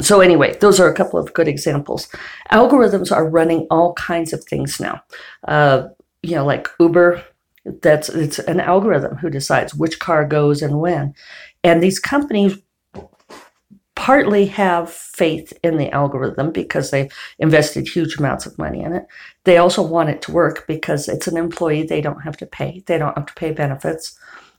so 0.00 0.20
anyway 0.20 0.56
those 0.58 0.80
are 0.80 0.90
a 0.90 0.94
couple 0.94 1.18
of 1.18 1.32
good 1.32 1.48
examples. 1.48 2.08
Algorithms 2.50 3.14
are 3.14 3.28
running 3.28 3.66
all 3.70 3.92
kinds 3.94 4.32
of 4.32 4.44
things 4.44 4.80
now. 4.80 5.02
Uh, 5.46 5.88
you 6.22 6.34
know, 6.34 6.44
like 6.44 6.68
Uber, 6.80 7.22
that's 7.82 8.08
it's 8.08 8.38
an 8.40 8.60
algorithm 8.60 9.16
who 9.16 9.30
decides 9.30 9.74
which 9.74 9.98
car 9.98 10.24
goes 10.24 10.62
and 10.62 10.80
when. 10.80 11.14
And 11.62 11.82
these 11.82 11.98
companies 11.98 12.58
partly 13.96 14.46
have 14.46 14.92
faith 14.92 15.52
in 15.64 15.78
the 15.78 15.90
algorithm 15.90 16.52
because 16.52 16.90
they've 16.90 17.12
invested 17.38 17.88
huge 17.88 18.18
amounts 18.18 18.46
of 18.46 18.56
money 18.58 18.82
in 18.82 18.92
it. 18.92 19.06
They 19.44 19.56
also 19.56 19.82
want 19.82 20.10
it 20.10 20.22
to 20.22 20.32
work 20.32 20.66
because 20.68 21.08
it's 21.08 21.26
an 21.26 21.36
employee 21.36 21.82
they 21.82 22.02
don't 22.02 22.20
have 22.20 22.36
to 22.36 22.46
pay. 22.46 22.84
They 22.86 22.98
don't 22.98 23.16
have 23.16 23.26
to 23.26 23.34
pay 23.34 23.52
benefits. 23.52 24.16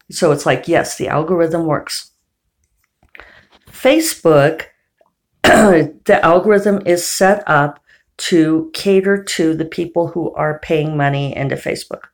So 0.09 0.31
it's 0.31 0.45
like, 0.45 0.67
yes, 0.67 0.97
the 0.97 1.07
algorithm 1.07 1.65
works. 1.65 2.11
Facebook, 3.69 4.65
the 5.43 6.19
algorithm 6.23 6.81
is 6.85 7.05
set 7.05 7.43
up 7.47 7.79
to 8.17 8.71
cater 8.73 9.23
to 9.23 9.53
the 9.53 9.65
people 9.65 10.07
who 10.07 10.33
are 10.33 10.59
paying 10.59 10.97
money 10.97 11.35
into 11.35 11.55
Facebook. 11.55 12.05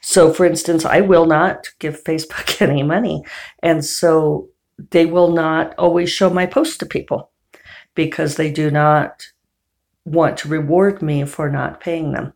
So, 0.00 0.32
for 0.32 0.46
instance, 0.46 0.86
I 0.86 1.02
will 1.02 1.26
not 1.26 1.68
give 1.78 2.02
Facebook 2.02 2.60
any 2.66 2.82
money. 2.82 3.24
And 3.62 3.84
so 3.84 4.48
they 4.90 5.06
will 5.06 5.32
not 5.32 5.74
always 5.78 6.10
show 6.10 6.30
my 6.30 6.46
posts 6.46 6.78
to 6.78 6.86
people 6.86 7.30
because 7.94 8.36
they 8.36 8.50
do 8.50 8.70
not 8.70 9.26
want 10.04 10.36
to 10.38 10.48
reward 10.48 11.02
me 11.02 11.24
for 11.24 11.50
not 11.50 11.80
paying 11.80 12.12
them. 12.12 12.32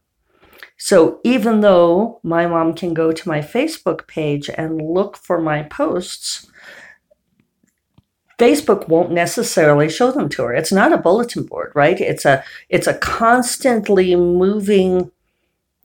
So 0.77 1.21
even 1.25 1.61
though 1.61 2.21
my 2.23 2.47
mom 2.47 2.75
can 2.75 2.93
go 2.93 3.11
to 3.11 3.29
my 3.29 3.41
Facebook 3.41 4.07
page 4.07 4.51
and 4.57 4.81
look 4.81 5.17
for 5.17 5.41
my 5.41 5.63
posts, 5.63 6.51
Facebook 8.39 8.87
won't 8.87 9.13
necessarily 9.13 9.89
show 9.89 10.13
them 10.13 10.29
to 10.31 10.43
her. 10.43 10.55
It's 10.55 10.73
not 10.73 10.93
a 10.93 10.99
bulletin 10.99 11.45
board, 11.45 11.73
right? 11.75 11.99
It's 11.99 12.27
a 12.27 12.45
it's 12.69 12.87
a 12.87 12.99
constantly 12.99 14.15
moving. 14.15 15.11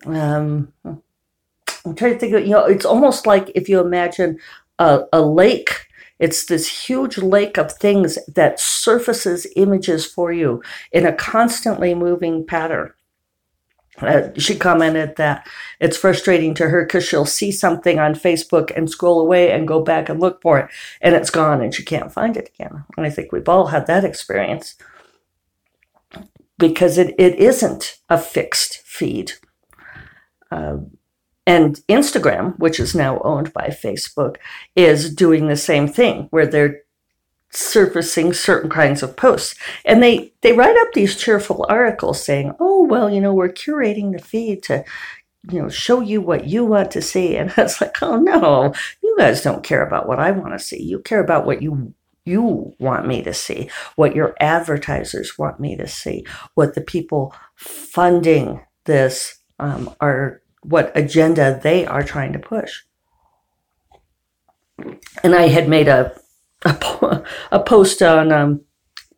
Um, 0.05 0.73
I'm 0.83 1.95
trying 1.95 2.13
to 2.13 2.19
think 2.19 2.33
of 2.33 2.41
you 2.41 2.49
know. 2.49 2.65
It's 2.65 2.85
almost 2.85 3.25
like 3.25 3.49
if 3.55 3.69
you 3.69 3.79
imagine 3.79 4.37
a, 4.79 5.03
a 5.13 5.21
lake. 5.21 5.87
It's 6.21 6.45
this 6.45 6.87
huge 6.87 7.17
lake 7.17 7.57
of 7.57 7.71
things 7.73 8.17
that 8.27 8.59
surfaces 8.59 9.47
images 9.55 10.05
for 10.05 10.31
you 10.31 10.61
in 10.91 11.05
a 11.05 11.11
constantly 11.11 11.95
moving 11.95 12.45
pattern. 12.45 12.93
Uh, 13.97 14.29
she 14.37 14.55
commented 14.55 15.15
that 15.17 15.47
it's 15.79 15.97
frustrating 15.97 16.53
to 16.53 16.69
her 16.69 16.85
because 16.85 17.05
she'll 17.05 17.25
see 17.25 17.51
something 17.51 17.99
on 17.99 18.13
Facebook 18.13 18.71
and 18.75 18.89
scroll 18.89 19.19
away 19.19 19.51
and 19.51 19.67
go 19.67 19.81
back 19.83 20.09
and 20.09 20.19
look 20.19 20.41
for 20.41 20.59
it, 20.59 20.69
and 21.01 21.15
it's 21.15 21.29
gone 21.29 21.61
and 21.61 21.73
she 21.73 21.83
can't 21.83 22.13
find 22.13 22.37
it 22.37 22.51
again. 22.53 22.83
And 22.95 23.05
I 23.05 23.09
think 23.09 23.31
we've 23.31 23.49
all 23.49 23.67
had 23.67 23.87
that 23.87 24.05
experience 24.05 24.75
because 26.57 26.97
it, 26.97 27.15
it 27.17 27.35
isn't 27.35 27.97
a 28.09 28.17
fixed 28.17 28.77
feed. 28.85 29.33
Uh, 30.51 30.77
and 31.47 31.75
Instagram, 31.89 32.57
which 32.59 32.79
is 32.79 32.93
now 32.93 33.19
owned 33.21 33.51
by 33.53 33.67
Facebook, 33.67 34.37
is 34.75 35.13
doing 35.13 35.47
the 35.47 35.57
same 35.57 35.87
thing 35.87 36.27
where 36.29 36.45
they're 36.45 36.81
surfacing 37.49 38.33
certain 38.33 38.69
kinds 38.69 39.03
of 39.03 39.17
posts. 39.17 39.55
And 39.85 40.01
they, 40.01 40.33
they 40.41 40.53
write 40.53 40.77
up 40.77 40.93
these 40.93 41.15
cheerful 41.15 41.65
articles 41.67 42.23
saying, 42.23 42.53
oh, 42.59 42.85
well, 42.85 43.09
you 43.09 43.19
know, 43.19 43.33
we're 43.33 43.49
curating 43.49 44.13
the 44.13 44.19
feed 44.19 44.63
to, 44.63 44.85
you 45.49 45.61
know, 45.61 45.69
show 45.69 45.99
you 45.99 46.21
what 46.21 46.47
you 46.47 46.63
want 46.65 46.91
to 46.91 47.01
see. 47.01 47.35
And 47.35 47.53
it's 47.57 47.81
like, 47.81 48.01
oh, 48.01 48.17
no, 48.17 48.73
you 49.03 49.15
guys 49.17 49.41
don't 49.41 49.63
care 49.63 49.85
about 49.85 50.07
what 50.07 50.19
I 50.19 50.31
want 50.31 50.53
to 50.53 50.59
see. 50.59 50.81
You 50.81 50.99
care 50.99 51.19
about 51.19 51.45
what 51.45 51.61
you 51.61 51.93
you 52.23 52.75
want 52.79 53.07
me 53.07 53.23
to 53.23 53.33
see, 53.33 53.67
what 53.95 54.15
your 54.15 54.35
advertisers 54.39 55.39
want 55.39 55.59
me 55.59 55.75
to 55.75 55.87
see, 55.87 56.23
what 56.53 56.75
the 56.75 56.81
people 56.81 57.33
funding 57.55 58.61
this 58.85 59.39
um, 59.59 59.93
are, 59.99 60.40
what 60.61 60.91
agenda 60.95 61.59
they 61.61 61.85
are 61.85 62.03
trying 62.03 62.33
to 62.33 62.39
push. 62.39 62.81
And 65.23 65.35
I 65.35 65.47
had 65.47 65.67
made 65.67 65.87
a 65.87 66.15
a, 66.65 67.23
a 67.51 67.59
post 67.59 68.01
on 68.01 68.31
um, 68.31 68.61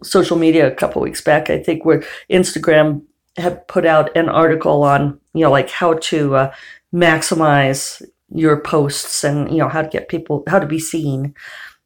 social 0.02 0.38
media 0.38 0.68
a 0.68 0.76
couple 0.76 1.02
weeks 1.02 1.22
back, 1.22 1.50
I 1.50 1.62
think, 1.62 1.84
where 1.84 2.04
Instagram 2.30 3.04
had 3.38 3.68
put 3.68 3.86
out 3.86 4.16
an 4.16 4.30
article 4.30 4.84
on, 4.84 5.20
you 5.34 5.42
know, 5.42 5.52
like 5.52 5.70
how 5.70 5.96
to 5.96 6.36
uh, 6.36 6.54
maximize 6.94 8.02
your 8.34 8.62
posts 8.62 9.24
and 9.24 9.52
you 9.52 9.58
know 9.58 9.70
how 9.70 9.82
to 9.82 9.90
get 9.90 10.10
people 10.10 10.44
how 10.48 10.60
to 10.60 10.66
be 10.66 10.80
seen. 10.80 11.34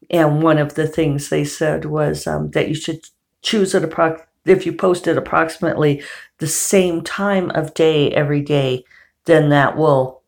And 0.10 0.42
one 0.42 0.58
of 0.58 0.76
the 0.76 0.88
things 0.88 1.30
they 1.30 1.44
said 1.44 1.86
was 1.86 2.28
um, 2.28 2.52
that 2.52 2.70
you 2.70 2.76
should 2.76 3.02
choose 3.42 3.76
it 3.76 3.84
approx- 3.84 4.24
if 4.46 4.66
you 4.66 4.74
post 4.74 5.08
it 5.08 5.18
approximately 5.18 6.02
the 6.38 6.48
same 6.48 7.02
time 7.02 7.50
of 7.52 7.74
day 7.74 8.12
every 8.12 8.42
day, 8.42 8.84
then 9.28 9.50
that 9.50 9.78
will 9.78 10.24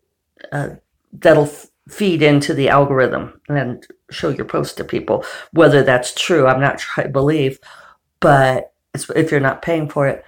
uh, 0.52 0.70
that'll 1.12 1.50
feed 1.90 2.22
into 2.22 2.54
the 2.54 2.70
algorithm 2.70 3.42
and 3.50 3.86
show 4.12 4.30
your 4.30 4.46
post 4.46 4.78
to 4.78 4.84
people. 4.84 5.26
Whether 5.52 5.82
that's 5.82 6.14
true, 6.14 6.46
I'm 6.46 6.62
not 6.62 6.80
sure 6.80 7.06
I 7.06 7.08
believe, 7.08 7.60
but 8.20 8.74
if 8.94 9.32
you're 9.32 9.40
not 9.40 9.64
paying 9.64 9.90
for 9.90 10.08
it. 10.08 10.24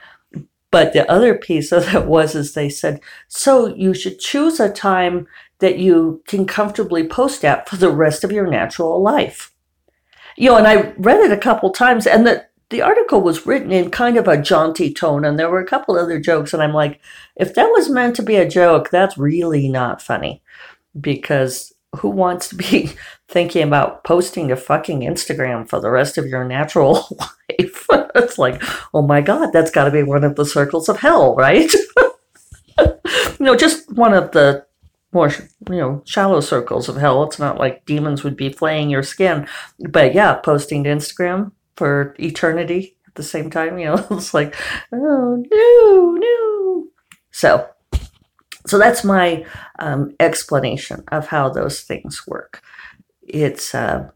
But 0.72 0.94
the 0.94 1.10
other 1.12 1.36
piece 1.36 1.72
of 1.72 1.94
it 1.94 2.06
was, 2.06 2.34
is 2.34 2.54
they 2.54 2.70
said, 2.70 3.02
so 3.28 3.68
you 3.68 3.94
should 3.94 4.20
choose 4.20 4.60
a 4.60 4.72
time 4.72 5.28
that 5.60 5.78
you 5.78 6.24
can 6.26 6.46
comfortably 6.46 7.06
post 7.08 7.46
at 7.46 7.70
for 7.70 7.76
the 7.76 7.92
rest 7.92 8.24
of 8.24 8.32
your 8.32 8.48
natural 8.48 9.02
life. 9.02 9.52
You 10.38 10.50
know, 10.50 10.58
and 10.58 10.68
I 10.68 10.94
read 10.98 11.20
it 11.20 11.32
a 11.32 11.38
couple 11.38 11.72
times, 11.72 12.08
and 12.08 12.26
the 12.26 12.46
the 12.72 12.82
article 12.82 13.22
was 13.22 13.46
written 13.46 13.72
in 13.72 13.92
kind 13.92 14.18
of 14.18 14.28
a 14.28 14.42
jaunty 14.42 14.92
tone, 14.94 15.24
and 15.24 15.38
there 15.38 15.50
were 15.50 15.60
a 15.60 15.66
couple 15.66 15.98
other 15.98 16.20
jokes, 16.20 16.54
and 16.54 16.64
I'm 16.64 16.74
like, 16.74 17.00
if 17.36 17.54
that 17.54 17.68
was 17.68 17.90
meant 17.90 18.16
to 18.16 18.24
be 18.24 18.38
a 18.38 18.50
joke, 18.50 18.90
that's 18.90 19.18
really 19.18 19.68
not 19.68 20.02
funny, 20.02 20.42
because 21.00 21.74
who 21.98 22.10
wants 22.10 22.48
to 22.50 22.56
be 22.56 22.92
thinking 23.28 23.64
about 23.64 24.04
posting 24.04 24.48
to 24.48 24.56
fucking 24.56 25.02
Instagram 25.02 25.68
for 25.70 25.80
the 25.80 25.92
rest 25.92 26.18
of 26.18 26.26
your 26.26 26.46
natural 26.46 26.94
life? 27.20 27.86
it's 28.16 28.38
like, 28.38 28.64
oh 28.94 29.02
my 29.02 29.22
God, 29.22 29.52
that's 29.52 29.72
got 29.72 29.86
to 29.86 29.92
be 29.92 30.04
one 30.04 30.24
of 30.24 30.36
the 30.36 30.46
circles 30.46 30.90
of 30.90 31.00
hell, 31.00 31.36
right? 31.36 31.72
you 32.80 33.46
know, 33.46 33.56
just 33.56 33.92
one 33.94 34.14
of 34.14 34.32
the 34.32 34.66
more, 35.14 35.30
you 35.70 35.76
know, 35.76 36.02
shallow 36.06 36.40
circles 36.40 36.88
of 36.88 36.96
hell. 36.96 37.24
It's 37.24 37.40
not 37.40 37.58
like 37.58 37.86
demons 37.86 38.24
would 38.24 38.38
be 38.38 38.50
flaying 38.50 38.90
your 38.90 39.04
skin. 39.04 39.46
But 39.90 40.14
yeah, 40.14 40.36
posting 40.36 40.86
to 40.86 40.90
Instagram 40.90 41.52
for 41.76 42.16
eternity 42.20 42.98
at 43.08 43.16
the 43.16 43.24
same 43.24 43.50
time, 43.50 43.78
you 43.78 43.86
know, 43.86 44.08
it's 44.12 44.34
like, 44.34 44.56
oh, 44.92 45.44
no, 45.52 46.12
no. 46.20 46.88
So, 47.32 47.70
so 48.66 48.78
that's 48.78 49.04
my 49.04 49.46
um, 49.80 50.16
explanation 50.20 51.04
of 51.10 51.28
how 51.28 51.50
those 51.50 51.82
things 51.82 52.26
work. 52.28 52.62
It's, 53.22 53.74
uh, 53.74 54.10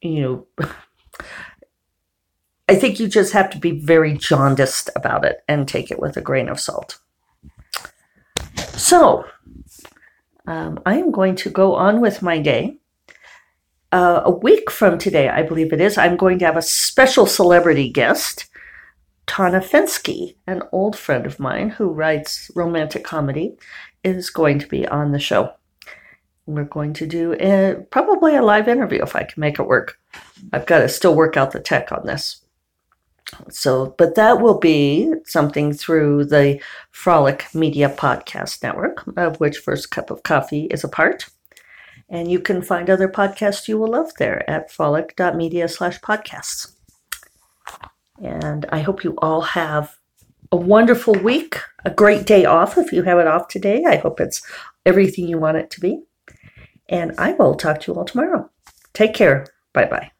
you 0.00 0.20
know, 0.20 0.46
I 2.68 2.74
think 2.74 3.00
you 3.00 3.08
just 3.08 3.32
have 3.32 3.50
to 3.50 3.58
be 3.58 3.72
very 3.72 4.16
jaundiced 4.16 4.90
about 4.96 5.24
it 5.24 5.42
and 5.48 5.66
take 5.66 5.90
it 5.90 5.98
with 5.98 6.16
a 6.16 6.22
grain 6.22 6.48
of 6.48 6.60
salt. 6.60 6.98
So, 8.56 9.24
um, 10.46 10.80
I 10.86 10.98
am 10.98 11.10
going 11.10 11.36
to 11.36 11.50
go 11.50 11.74
on 11.74 12.00
with 12.00 12.22
my 12.22 12.38
day. 12.38 12.78
Uh, 13.92 14.22
a 14.24 14.30
week 14.30 14.70
from 14.70 14.96
today, 14.96 15.28
I 15.28 15.42
believe 15.42 15.70
it 15.70 15.80
is, 15.80 15.98
I'm 15.98 16.16
going 16.16 16.38
to 16.38 16.46
have 16.46 16.56
a 16.56 16.62
special 16.62 17.26
celebrity 17.26 17.90
guest. 17.90 18.46
Tawna 19.26 19.62
Fenske, 19.62 20.34
an 20.46 20.62
old 20.72 20.96
friend 20.96 21.26
of 21.26 21.38
mine 21.38 21.68
who 21.70 21.90
writes 21.90 22.50
romantic 22.54 23.04
comedy, 23.04 23.54
is 24.02 24.30
going 24.30 24.58
to 24.60 24.66
be 24.66 24.88
on 24.88 25.12
the 25.12 25.18
show. 25.18 25.52
We're 26.46 26.64
going 26.64 26.94
to 26.94 27.06
do 27.06 27.34
a, 27.34 27.76
probably 27.90 28.34
a 28.34 28.42
live 28.42 28.66
interview 28.66 29.02
if 29.02 29.14
I 29.14 29.24
can 29.24 29.40
make 29.40 29.58
it 29.58 29.66
work. 29.66 29.98
I've 30.54 30.66
got 30.66 30.78
to 30.78 30.88
still 30.88 31.14
work 31.14 31.36
out 31.36 31.52
the 31.52 31.60
tech 31.60 31.92
on 31.92 32.06
this. 32.06 32.44
So, 33.50 33.94
but 33.98 34.14
that 34.14 34.40
will 34.40 34.58
be 34.58 35.12
something 35.26 35.72
through 35.72 36.26
the 36.26 36.60
Frolic 36.90 37.46
Media 37.54 37.90
Podcast 37.90 38.62
Network, 38.62 39.04
of 39.16 39.38
which 39.38 39.58
First 39.58 39.90
Cup 39.90 40.10
of 40.10 40.22
Coffee 40.22 40.64
is 40.70 40.82
a 40.82 40.88
part. 40.88 41.26
And 42.12 42.30
you 42.30 42.38
can 42.38 42.62
find 42.62 42.88
other 42.88 43.08
podcasts 43.08 43.66
you 43.66 43.78
will 43.78 43.90
love 43.90 44.12
there 44.18 44.48
at 44.48 44.70
frolic.media 44.70 45.66
slash 45.66 45.98
podcasts. 46.00 46.76
And 48.22 48.66
I 48.70 48.80
hope 48.80 49.02
you 49.02 49.16
all 49.18 49.40
have 49.40 49.96
a 50.52 50.56
wonderful 50.56 51.14
week, 51.14 51.56
a 51.84 51.90
great 51.90 52.26
day 52.26 52.44
off 52.44 52.78
if 52.78 52.92
you 52.92 53.02
have 53.02 53.18
it 53.18 53.26
off 53.26 53.48
today. 53.48 53.84
I 53.86 53.96
hope 53.96 54.20
it's 54.20 54.42
everything 54.86 55.26
you 55.26 55.38
want 55.38 55.56
it 55.56 55.70
to 55.70 55.80
be. 55.80 56.02
And 56.88 57.14
I 57.18 57.32
will 57.32 57.54
talk 57.54 57.80
to 57.80 57.92
you 57.92 57.98
all 57.98 58.04
tomorrow. 58.04 58.48
Take 58.92 59.14
care. 59.14 59.46
Bye 59.72 59.86
bye. 59.86 60.11